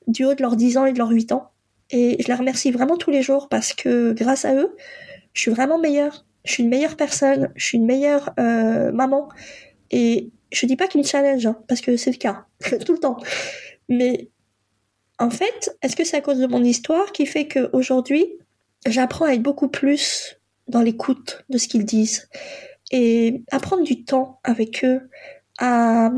[0.08, 1.52] du haut de leurs 10 ans et de leurs 8 ans.
[1.92, 4.76] Et je les remercie vraiment tous les jours, parce que grâce à eux,
[5.34, 6.26] je suis vraiment meilleure.
[6.46, 9.30] Je suis une meilleure personne, je suis une meilleure euh, maman,
[9.92, 12.46] et je dis pas qu'il me challenge, hein, parce que c'est le cas,
[12.86, 13.18] tout le temps.
[13.88, 14.30] Mais
[15.20, 18.26] en fait, est-ce que c'est à cause de mon histoire qui fait qu'aujourd'hui,
[18.88, 22.30] j'apprends à être beaucoup plus dans l'écoute de ce qu'ils disent
[22.92, 25.10] et à prendre du temps avec eux,
[25.60, 26.12] à,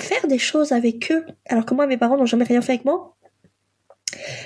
[0.00, 2.84] faire des choses avec eux, alors que moi, mes parents n'ont jamais rien fait avec
[2.84, 3.16] moi.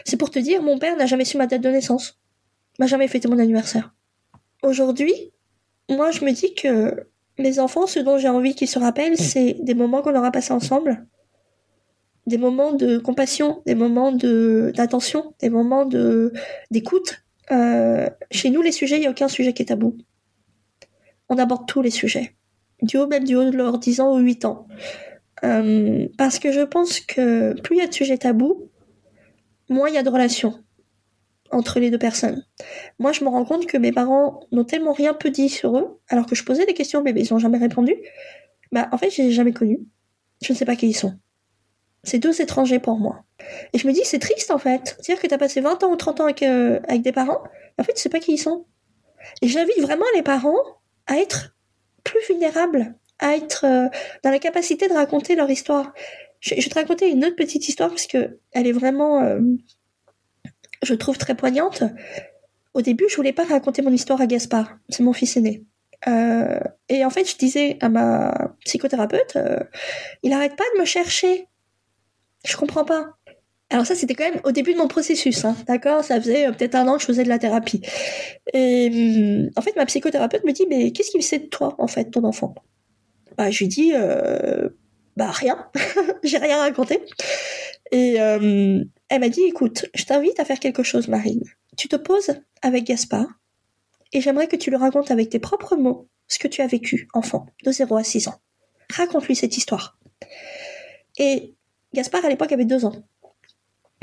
[0.04, 2.20] C'est pour te dire, mon père n'a jamais su ma date de naissance,
[2.78, 3.94] m'a jamais fêté mon anniversaire.
[4.62, 5.32] Aujourd'hui,
[5.90, 7.08] moi, je me dis que
[7.38, 10.52] mes enfants, ce dont j'ai envie qu'ils se rappellent, c'est des moments qu'on aura passés
[10.52, 11.06] ensemble,
[12.26, 15.88] des moments de compassion, des moments de d'attention, des moments
[16.70, 17.22] d'écoute.
[17.52, 19.96] Euh, chez nous, les sujets, il n'y a aucun sujet qui est tabou.
[21.28, 22.36] On aborde tous les sujets,
[22.82, 24.66] du haut même du haut de leurs 10 ans ou 8 ans.
[25.44, 28.70] Euh, parce que je pense que plus il y a de sujets tabous,
[29.68, 30.54] moins il y a de relations
[31.50, 32.44] entre les deux personnes.
[32.98, 36.00] Moi, je me rends compte que mes parents n'ont tellement rien peu dit sur eux,
[36.08, 37.94] alors que je posais des questions, mais ils n'ont jamais répondu.
[38.72, 39.80] Bah, en fait, je les ai jamais connus.
[40.42, 41.14] Je ne sais pas qui ils sont.
[42.02, 43.24] C'est deux étrangers pour moi.
[43.72, 44.96] Et je me dis, c'est triste, en fait.
[45.00, 47.42] C'est-à-dire que tu as passé 20 ans ou 30 ans avec, euh, avec des parents,
[47.78, 48.66] en fait, tu sais pas qui ils sont.
[49.42, 50.56] Et j'invite vraiment les parents
[51.06, 51.55] à être
[52.07, 53.88] plus vulnérables, à être euh,
[54.22, 55.92] dans la capacité de raconter leur histoire.
[56.40, 59.40] Je, vais te raconter une autre petite histoire parce que elle est vraiment euh,
[60.82, 61.82] je trouve très poignante.
[62.74, 65.64] Au début, je voulais pas raconter mon histoire à Gaspard, c'est mon fils aîné.
[66.07, 69.38] Euh, et en fait, je disais à ma psychothérapeute,
[70.22, 71.48] il arrête pas de me chercher.
[72.44, 73.16] Je comprends pas.
[73.70, 76.04] Alors ça, c'était quand même au début de mon processus, hein, d'accord?
[76.04, 77.82] Ça faisait euh, peut-être un an que je faisais de la thérapie.
[78.52, 81.88] Et hum, en fait, ma psychothérapeute me dit, mais qu'est-ce qu'il sait de toi, en
[81.88, 82.54] fait, ton enfant?
[83.36, 83.92] Bah, Je lui dis,
[85.16, 85.66] bah rien,
[86.22, 87.00] j'ai rien raconté.
[87.90, 91.42] Et euh, elle m'a dit, écoute, je t'invite à faire quelque chose, Marine.
[91.76, 93.26] Tu te poses avec Gaspard
[94.12, 97.08] et j'aimerais que tu lui racontes avec tes propres mots ce que tu as vécu,
[97.14, 98.40] enfant, de 0 à 6 ans.
[98.92, 99.98] Raconte-lui cette histoire.
[101.18, 101.54] Et
[101.94, 102.94] Gaspard, à l'époque, avait 2 ans.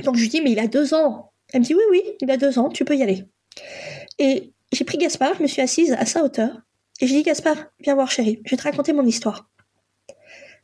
[0.03, 1.31] Donc je lui dis, mais il a 2 ans.
[1.51, 3.25] Elle me dit, oui, oui, il a 2 ans, tu peux y aller.
[4.19, 6.61] Et j'ai pris Gaspard, je me suis assise à sa hauteur,
[6.99, 9.49] et j'ai dit, Gaspard, viens voir chérie, je vais te raconter mon histoire.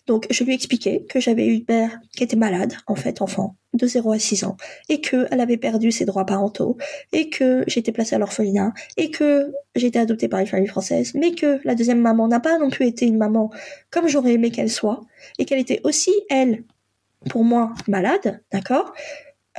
[0.07, 3.21] Donc, je lui ai expliqué que j'avais eu une mère qui était malade, en fait,
[3.21, 6.77] enfant, de 0 à 6 ans, et qu'elle avait perdu ses droits parentaux,
[7.11, 11.35] et que j'étais placée à l'orphelinat, et que j'étais adoptée par une famille française, mais
[11.35, 13.51] que la deuxième maman n'a pas non plus été une maman
[13.91, 15.01] comme j'aurais aimé qu'elle soit,
[15.37, 16.63] et qu'elle était aussi, elle,
[17.29, 18.93] pour moi, malade, d'accord?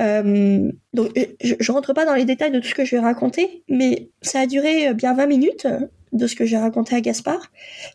[0.01, 3.03] Euh, donc, je, je rentre pas dans les détails de tout ce que je vais
[3.03, 5.67] raconter, mais ça a duré bien 20 minutes
[6.13, 7.51] de ce que j'ai raconté à Gaspard.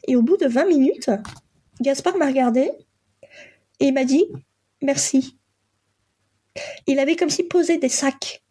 [0.07, 1.11] Et au bout de 20 minutes,
[1.81, 2.71] Gaspard m'a regardé
[3.79, 4.25] et m'a dit
[4.81, 5.37] merci.
[6.87, 8.43] Il avait comme si posé des sacs.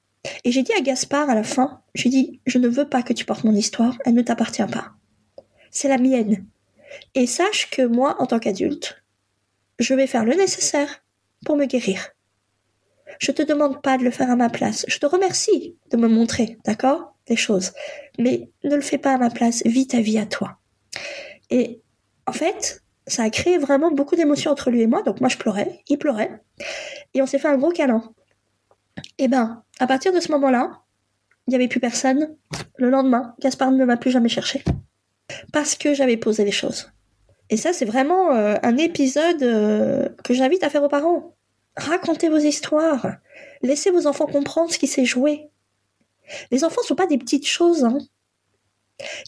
[0.45, 3.13] Et j'ai dit à Gaspard à la fin, j'ai dit, je ne veux pas que
[3.13, 4.93] tu portes mon histoire, elle ne t'appartient pas.
[5.71, 6.47] C'est la mienne.
[7.15, 9.03] Et sache que moi, en tant qu'adulte,
[9.79, 11.05] je vais faire le nécessaire
[11.45, 12.14] pour me guérir.
[13.19, 14.85] Je te demande pas de le faire à ma place.
[14.89, 17.73] Je te remercie de me montrer, d'accord, les choses.
[18.19, 19.63] Mais ne le fais pas à ma place.
[19.65, 20.59] Vis ta vie à toi.
[21.51, 21.81] Et
[22.27, 25.03] en fait, ça a créé vraiment beaucoup d'émotions entre lui et moi.
[25.03, 26.41] Donc moi, je pleurais, il pleurait.
[27.15, 28.13] Et on s'est fait un gros câlin.
[29.19, 30.83] Et ben, à partir de ce moment-là,
[31.47, 32.37] il n'y avait plus personne.
[32.77, 34.65] Le lendemain, Gaspard ne m'a plus jamais cherché.
[35.53, 36.91] Parce que j'avais posé les choses.
[37.51, 41.34] Et ça, c'est vraiment euh, un épisode euh, que j'invite à faire aux parents.
[41.77, 43.17] Racontez vos histoires.
[43.63, 45.49] Laissez vos enfants comprendre ce qui s'est joué.
[46.51, 47.85] Les enfants ne sont pas des petites choses.
[47.85, 47.99] Hein.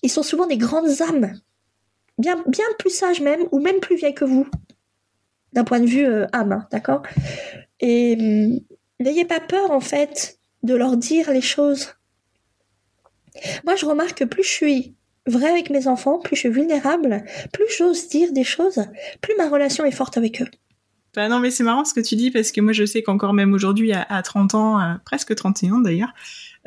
[0.03, 1.40] Ils sont souvent des grandes âmes.
[2.18, 2.36] Bien,
[2.78, 4.47] plus sages même, ou même plus vieilles que vous.
[5.53, 7.03] D'un point de vue euh, âme, hein, d'accord?
[7.80, 8.61] Et hum,
[9.01, 11.94] n'ayez pas peur, en fait, de leur dire les choses.
[13.64, 14.94] Moi, je remarque que plus je suis
[15.26, 18.84] vrai avec mes enfants, plus je suis vulnérable, plus j'ose dire des choses,
[19.20, 20.49] plus ma relation est forte avec eux.
[21.16, 23.32] Bah non, mais c'est marrant ce que tu dis parce que moi je sais qu'encore
[23.32, 26.12] même aujourd'hui, à, 30 ans, euh, presque 31 ans d'ailleurs,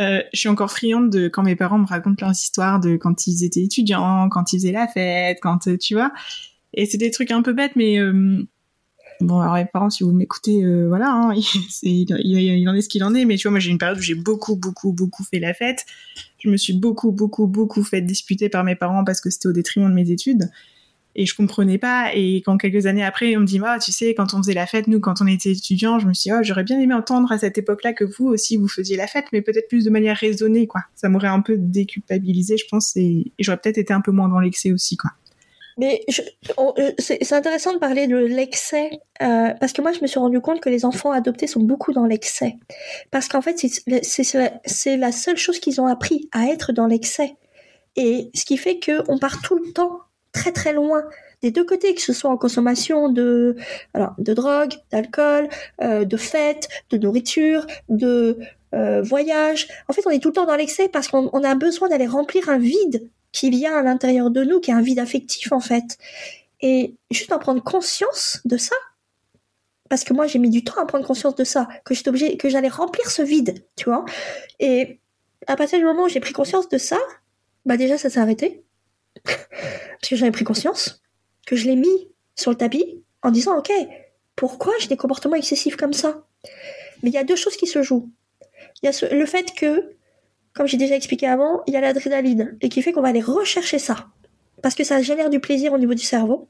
[0.02, 3.28] euh, je suis encore friande de quand mes parents me racontent leurs histoires de quand
[3.28, 6.12] ils étaient étudiants, quand ils faisaient la fête, quand euh, tu vois.
[6.74, 8.00] Et c'est des trucs un peu bêtes, mais
[9.22, 11.34] bon, alors les parents, si vous m'écoutez, voilà, hein,
[11.84, 13.26] il, il, en est ce qu'il en est.
[13.26, 15.86] Mais tu vois, moi j'ai une période où j'ai beaucoup, beaucoup, beaucoup fait la fête
[16.39, 19.52] je me suis beaucoup, beaucoup, beaucoup fait disputer par mes parents parce que c'était au
[19.52, 20.50] détriment de mes études.
[21.22, 22.12] Et je comprenais pas.
[22.16, 24.66] Et quand quelques années après, on me dit, ah, tu sais, quand on faisait la
[24.66, 27.30] fête, nous, quand on était étudiants, je me suis dit, oh, j'aurais bien aimé entendre
[27.34, 30.16] à cette époque-là que vous aussi, vous faisiez la fête, mais peut-être plus de manière
[30.16, 30.80] raisonnée, quoi.
[30.96, 34.40] Ça m'aurait un peu déculpabilisé, je pense, et, j'aurais peut-être été un peu moins dans
[34.40, 35.12] l'excès aussi, quoi.
[35.78, 36.06] Mais
[37.00, 38.90] c'est intéressant de parler de l'excès,
[39.22, 41.92] euh, parce que moi je me suis rendu compte que les enfants adoptés sont beaucoup
[41.92, 42.56] dans l'excès.
[43.12, 47.36] Parce qu'en fait, c'est la seule chose qu'ils ont appris, à être dans l'excès.
[47.96, 50.02] Et ce qui fait qu'on part tout le temps
[50.32, 51.04] très très loin
[51.42, 53.56] des deux côtés, que ce soit en consommation de,
[53.94, 55.50] alors, de drogue, d'alcool,
[55.82, 58.40] euh, de fêtes, de nourriture, de
[58.74, 59.68] euh, voyage.
[59.88, 62.50] En fait, on est tout le temps dans l'excès parce qu'on a besoin d'aller remplir
[62.50, 65.98] un vide qui vient à l'intérieur de nous, qui est un vide affectif en fait.
[66.62, 68.76] Et juste en prendre conscience de ça,
[69.88, 72.38] parce que moi j'ai mis du temps à prendre conscience de ça, que j'étais obligée,
[72.38, 74.04] que j'allais remplir ce vide, tu vois.
[74.60, 75.00] Et
[75.48, 76.98] à partir du moment où j'ai pris conscience de ça,
[77.66, 78.64] bah déjà ça s'est arrêté,
[79.24, 81.01] parce que j'avais pris conscience,
[81.45, 83.72] que je l'ai mis sur le tapis en disant ok,
[84.36, 86.24] pourquoi j'ai des comportements excessifs comme ça?
[87.03, 88.10] Mais il y a deux choses qui se jouent.
[88.82, 89.95] Il y a le fait que
[90.53, 93.22] comme j'ai déjà expliqué avant, il y a l'adrénaline et qui fait qu'on va aller
[93.22, 94.07] rechercher ça
[94.62, 96.49] parce que ça génère du plaisir au niveau du cerveau.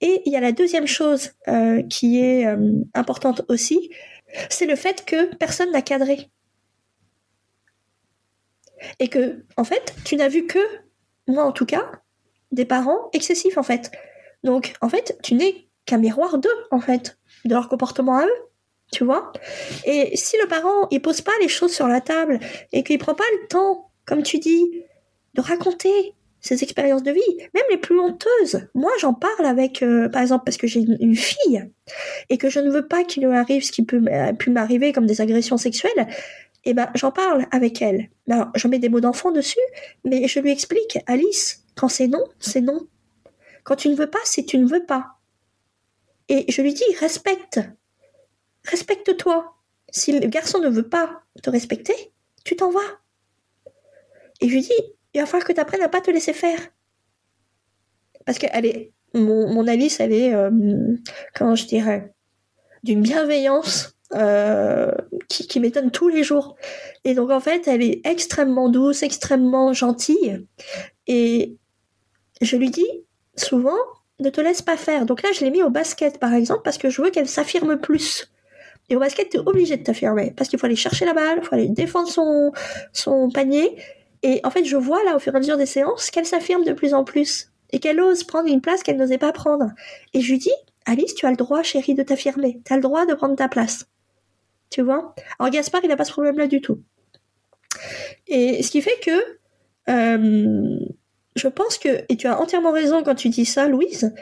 [0.00, 3.90] Et il y a la deuxième chose euh, qui est euh, importante aussi,
[4.50, 6.30] c'est le fait que personne n'a cadré.
[9.00, 10.58] Et que, en fait, tu n'as vu que,
[11.26, 11.90] moi en tout cas,
[12.52, 13.90] des parents excessifs en fait.
[14.44, 18.46] Donc, en fait, tu n'es qu'un miroir d'eux, en fait, de leur comportement à eux
[18.92, 19.32] tu vois
[19.84, 22.38] Et si le parent, il pose pas les choses sur la table
[22.72, 24.84] et qu'il prend pas le temps, comme tu dis,
[25.34, 28.68] de raconter ses expériences de vie, même les plus honteuses.
[28.74, 31.68] Moi, j'en parle avec, euh, par exemple, parce que j'ai une, fille
[32.30, 34.00] et que je ne veux pas qu'il lui arrive ce qui peut
[34.38, 36.06] pu m'arriver comme des agressions sexuelles.
[36.66, 38.10] Eh ben, j'en parle avec elle.
[38.28, 39.60] Alors, je mets des mots d'enfant dessus,
[40.04, 42.88] mais je lui explique, Alice, quand c'est non, c'est non.
[43.62, 45.12] Quand tu ne veux pas, c'est tu ne veux pas.
[46.28, 47.60] Et je lui dis, respecte
[48.66, 49.54] respecte-toi.
[49.90, 51.94] Si le garçon ne veut pas te respecter,
[52.44, 52.80] tu t'en vas.
[54.40, 54.72] Et je lui dis,
[55.14, 56.58] il va falloir que tu apprennes à pas te laisser faire.
[58.24, 58.46] Parce que
[59.14, 60.50] mon, mon Alice, elle est, euh,
[61.34, 62.12] comment je dirais,
[62.82, 64.92] d'une bienveillance euh,
[65.28, 66.56] qui, m'étonne tous les jours.
[67.04, 70.44] Et donc en fait, elle est extrêmement douce, extrêmement gentille.
[71.06, 71.56] Et
[72.40, 72.86] je lui dis
[73.36, 73.76] souvent,
[74.20, 75.06] ne te laisse pas faire.
[75.06, 77.78] Donc là, je l'ai mis au basket, par exemple, parce que je veux qu'elle s'affirme
[77.78, 78.30] plus.
[78.88, 81.40] Et au basket, tu es obligé de t'affirmer parce qu'il faut aller chercher la balle,
[81.42, 82.52] il faut aller défendre son,
[82.92, 83.76] son panier.
[84.22, 86.64] Et en fait, je vois là, au fur et à mesure des séances, qu'elle s'affirme
[86.64, 89.72] de plus en plus et qu'elle ose prendre une place qu'elle n'osait pas prendre.
[90.14, 90.52] Et je lui dis,
[90.84, 92.60] Alice, tu as le droit, chérie, de t'affirmer.
[92.64, 93.86] Tu as le droit de prendre ta place.
[94.70, 95.14] Tu vois?
[95.38, 96.80] Alors Gaspard, il n'a pas ce problème-là du tout.
[98.26, 99.38] Et ce qui fait que
[99.88, 100.78] euh,
[101.36, 104.12] je pense que, et tu as entièrement raison quand tu dis ça, Louise,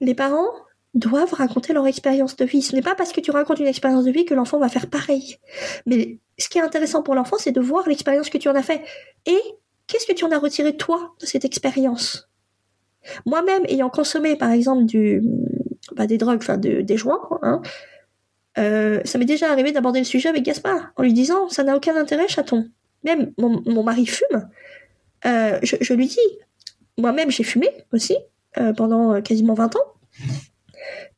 [0.00, 0.48] les parents
[0.94, 2.62] doivent raconter leur expérience de vie.
[2.62, 4.88] Ce n'est pas parce que tu racontes une expérience de vie que l'enfant va faire
[4.88, 5.36] pareil.
[5.84, 8.62] Mais ce qui est intéressant pour l'enfant, c'est de voir l'expérience que tu en as
[8.62, 8.82] fait.
[9.26, 9.40] Et
[9.86, 12.30] qu'est-ce que tu en as retiré toi de cette expérience?
[13.26, 14.84] Moi-même, ayant consommé par exemple
[15.94, 17.60] bah, des drogues, enfin des joints, hein,
[18.58, 21.76] euh, ça m'est déjà arrivé d'aborder le sujet avec Gaspard en lui disant ça n'a
[21.76, 22.68] aucun intérêt, chaton.
[23.04, 24.48] Même mon, mari fume.
[25.26, 26.18] Euh, je, lui dis,
[26.98, 28.16] moi-même j'ai fumé aussi
[28.58, 29.94] euh, pendant quasiment 20 ans.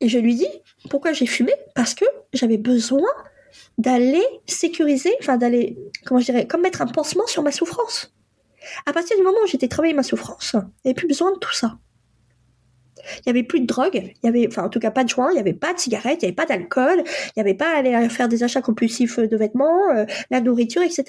[0.00, 0.48] Et je lui dis
[0.90, 1.52] pourquoi j'ai fumé?
[1.74, 3.08] Parce que j'avais besoin
[3.78, 8.12] d'aller sécuriser, enfin d'aller, comment je dirais, comme mettre un pansement sur ma souffrance.
[8.86, 11.78] À partir du moment où j'étais travaillé ma souffrance, avait plus besoin de tout ça.
[13.20, 15.08] Il y avait plus de drogue, il y avait, enfin en tout cas pas de
[15.08, 17.54] joints, il y avait pas de cigarettes, il y avait pas d'alcool, il y avait
[17.54, 21.04] pas à aller faire des achats compulsifs de vêtements, euh, la nourriture, etc.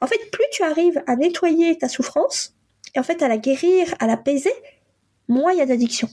[0.00, 2.54] En fait, plus tu arrives à nettoyer ta souffrance
[2.94, 4.52] et en fait à la guérir, à l'apaiser,
[5.28, 6.08] moins il y a d'addiction.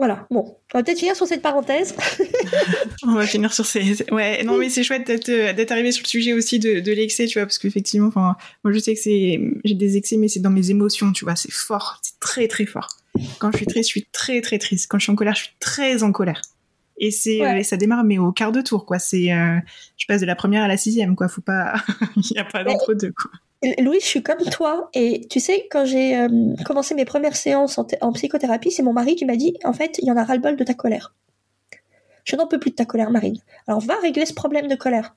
[0.00, 1.94] Voilà, bon, on va peut-être finir sur cette parenthèse.
[3.06, 4.02] on va finir sur ces.
[4.10, 6.92] Ouais, non, mais c'est chouette d'être, euh, d'être arrivé sur le sujet aussi de, de
[6.92, 9.38] l'excès, tu vois, parce qu'effectivement, moi je sais que c'est.
[9.62, 12.64] J'ai des excès, mais c'est dans mes émotions, tu vois, c'est fort, c'est très très
[12.64, 12.88] fort.
[13.38, 14.86] Quand je suis triste, je suis très très triste.
[14.90, 16.40] Quand je suis en colère, je suis très en colère.
[16.98, 18.98] Et c'est euh, ça démarre mais au quart de tour quoi.
[18.98, 19.58] C'est euh,
[19.96, 21.28] je passe de la première à la sixième quoi.
[21.28, 21.74] Faut pas
[22.16, 23.30] il y a pas d'entre deux quoi.
[23.78, 24.88] Louis, je suis comme toi.
[24.94, 26.28] Et tu sais, quand j'ai euh,
[26.64, 30.06] commencé mes premières séances en, psychothérapie, c'est mon mari qui m'a dit, en fait, il
[30.06, 31.14] y en a ras-le-bol de ta colère.
[32.24, 33.38] Je n'en peux plus de ta colère, Marine.
[33.66, 35.14] Alors va régler ce problème de colère.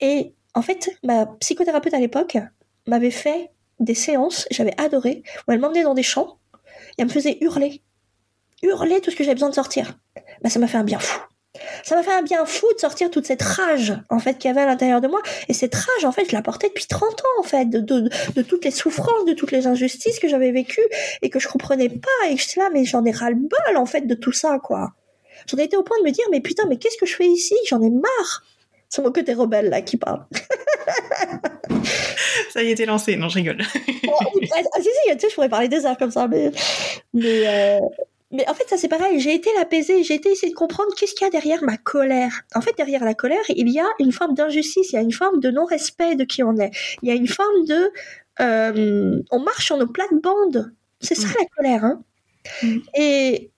[0.00, 2.38] Et en fait, ma psychothérapeute à l'époque
[2.86, 6.38] m'avait fait des séances, j'avais adoré, où elle m'emmenait dans des champs
[6.90, 7.82] et elle me faisait hurler.
[8.62, 9.98] Hurler tout ce que j'avais besoin de sortir.
[10.42, 11.20] Bah, ça m'a fait un bien fou.
[11.84, 14.50] Ça m'a fait un bien fou de sortir toute cette rage en fait qu'il y
[14.50, 15.20] avait à l'intérieur de moi.
[15.48, 18.42] Et cette rage en fait je la portais depuis 30 ans en fait de, de,
[18.42, 20.86] toutes les souffrances de toutes les injustices que j'avais vécues
[21.20, 23.76] et que je comprenais pas et que suis là mais j'en ai ras le bol
[23.76, 24.92] en fait de tout ça quoi.
[25.46, 27.26] J'en ai été au point de me dire mais putain mais qu'est-ce que je fais
[27.26, 27.54] ici?
[27.68, 28.44] J'en ai marre
[28.92, 30.26] c'est mon côté rebelle là qui parle
[32.50, 33.16] ça y t'es lancé.
[33.16, 33.58] Non, je rigole.
[33.74, 34.24] ah,
[34.76, 36.50] si, si, tu sais, je pourrais parler des heures comme ça, mais,
[37.14, 37.80] mais, euh,
[38.30, 39.20] mais en fait, ça c'est pareil.
[39.20, 42.42] J'ai été l'apaiser, j'ai été essayer de comprendre qu'est-ce qu'il y a derrière ma colère.
[42.54, 45.12] En fait, derrière la colère, il y a une forme d'injustice, il y a une
[45.12, 46.70] forme de non-respect de qui on est.
[47.02, 47.90] Il y a une forme de,
[48.40, 50.72] euh, on marche sur nos plates-bandes.
[51.00, 51.34] C'est ça mm.
[51.38, 51.84] la colère.
[51.84, 52.02] Hein.
[52.62, 52.78] Mm.
[52.96, 53.50] Et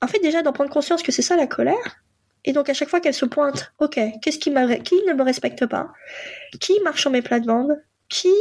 [0.00, 2.02] en fait, déjà d'en prendre conscience que c'est ça la colère.
[2.48, 4.50] Et donc à chaque fois qu'elle se pointe, ok, qu'est-ce qui,
[4.82, 5.92] qui ne me respecte pas,
[6.60, 7.78] qui marche sur mes plates-bandes,
[8.08, 8.32] qui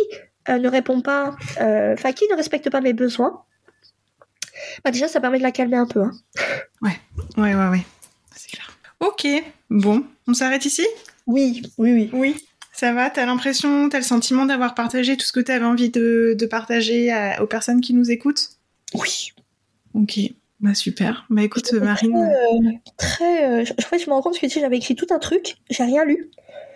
[0.47, 3.43] euh, ne répond pas, euh, enfin qui ne respecte pas mes besoins?
[4.85, 6.03] Bah déjà, ça permet de la calmer un peu.
[6.03, 6.11] Hein.
[6.81, 6.97] Ouais,
[7.35, 7.85] ouais, ouais, ouais.
[8.33, 8.71] C'est clair.
[9.01, 9.27] Ok,
[9.69, 10.87] bon, on s'arrête ici?
[11.25, 12.09] Oui, oui, oui.
[12.13, 13.09] Oui, ça va?
[13.09, 16.45] T'as l'impression, t'as le sentiment d'avoir partagé tout ce que tu avais envie de, de
[16.45, 18.51] partager aux personnes qui nous écoutent?
[18.93, 19.33] Oui.
[19.93, 20.17] Ok,
[20.59, 21.25] bah super.
[21.29, 22.15] Bah écoute, Marine.
[22.17, 23.61] Euh, très.
[23.61, 26.05] Euh, je, je, je me rends compte que j'avais écrit tout un truc, j'ai rien
[26.05, 26.31] lu.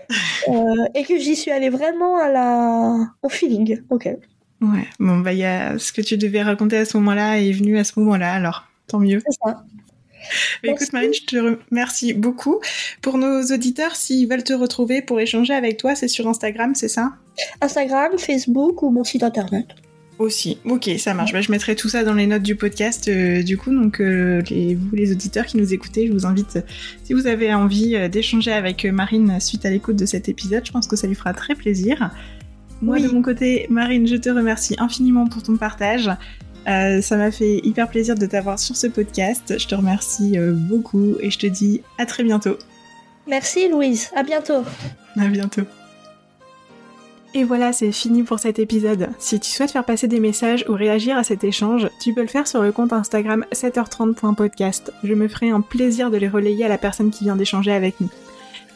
[0.49, 2.97] Euh, et que j'y suis allée vraiment à la...
[3.21, 3.81] au feeling.
[3.89, 4.09] Ok.
[4.59, 7.77] Ouais, bon, bah, y a ce que tu devais raconter à ce moment-là est venu
[7.77, 9.21] à ce moment-là, alors tant mieux.
[9.25, 9.63] C'est ça.
[10.63, 11.37] Bah, écoute, Marine, je te
[11.69, 12.59] remercie beaucoup.
[13.01, 16.89] Pour nos auditeurs, s'ils veulent te retrouver pour échanger avec toi, c'est sur Instagram, c'est
[16.89, 17.13] ça?
[17.61, 19.67] Instagram, Facebook ou mon site internet.
[20.19, 21.33] Aussi, ok, ça marche.
[21.33, 23.73] Bah, je mettrai tout ça dans les notes du podcast, euh, du coup.
[23.73, 26.59] Donc, euh, les, vous, les auditeurs qui nous écoutez, je vous invite,
[27.03, 30.71] si vous avez envie euh, d'échanger avec Marine suite à l'écoute de cet épisode, je
[30.71, 32.11] pense que ça lui fera très plaisir.
[32.83, 36.09] Moi, de mon côté, Marine, je te remercie infiniment pour ton partage.
[36.65, 39.55] Ça m'a fait hyper plaisir de t'avoir sur ce podcast.
[39.57, 42.57] Je te remercie beaucoup et je te dis à très bientôt.
[43.27, 44.63] Merci Louise, à bientôt.
[45.15, 45.63] À bientôt.
[47.33, 49.09] Et voilà, c'est fini pour cet épisode.
[49.17, 52.27] Si tu souhaites faire passer des messages ou réagir à cet échange, tu peux le
[52.27, 54.91] faire sur le compte Instagram 7h30.podcast.
[55.03, 58.01] Je me ferai un plaisir de les relayer à la personne qui vient d'échanger avec
[58.01, 58.09] nous.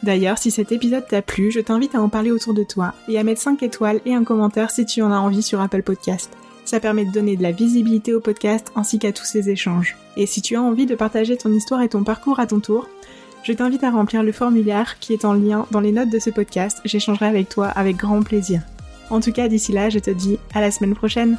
[0.03, 3.19] D'ailleurs, si cet épisode t'a plu, je t'invite à en parler autour de toi et
[3.19, 6.31] à mettre 5 étoiles et un commentaire si tu en as envie sur Apple Podcast.
[6.63, 9.97] Ça permet de donner de la visibilité au podcast ainsi qu'à tous ces échanges.
[10.15, 12.87] Et si tu as envie de partager ton histoire et ton parcours à ton tour,
[13.45, 16.31] je t'invite à remplir le formulaire qui est en lien dans les notes de ce
[16.31, 16.81] podcast.
[16.83, 18.61] J'échangerai avec toi avec grand plaisir.
[19.11, 21.37] En tout cas, d'ici là, je te dis à la semaine prochaine.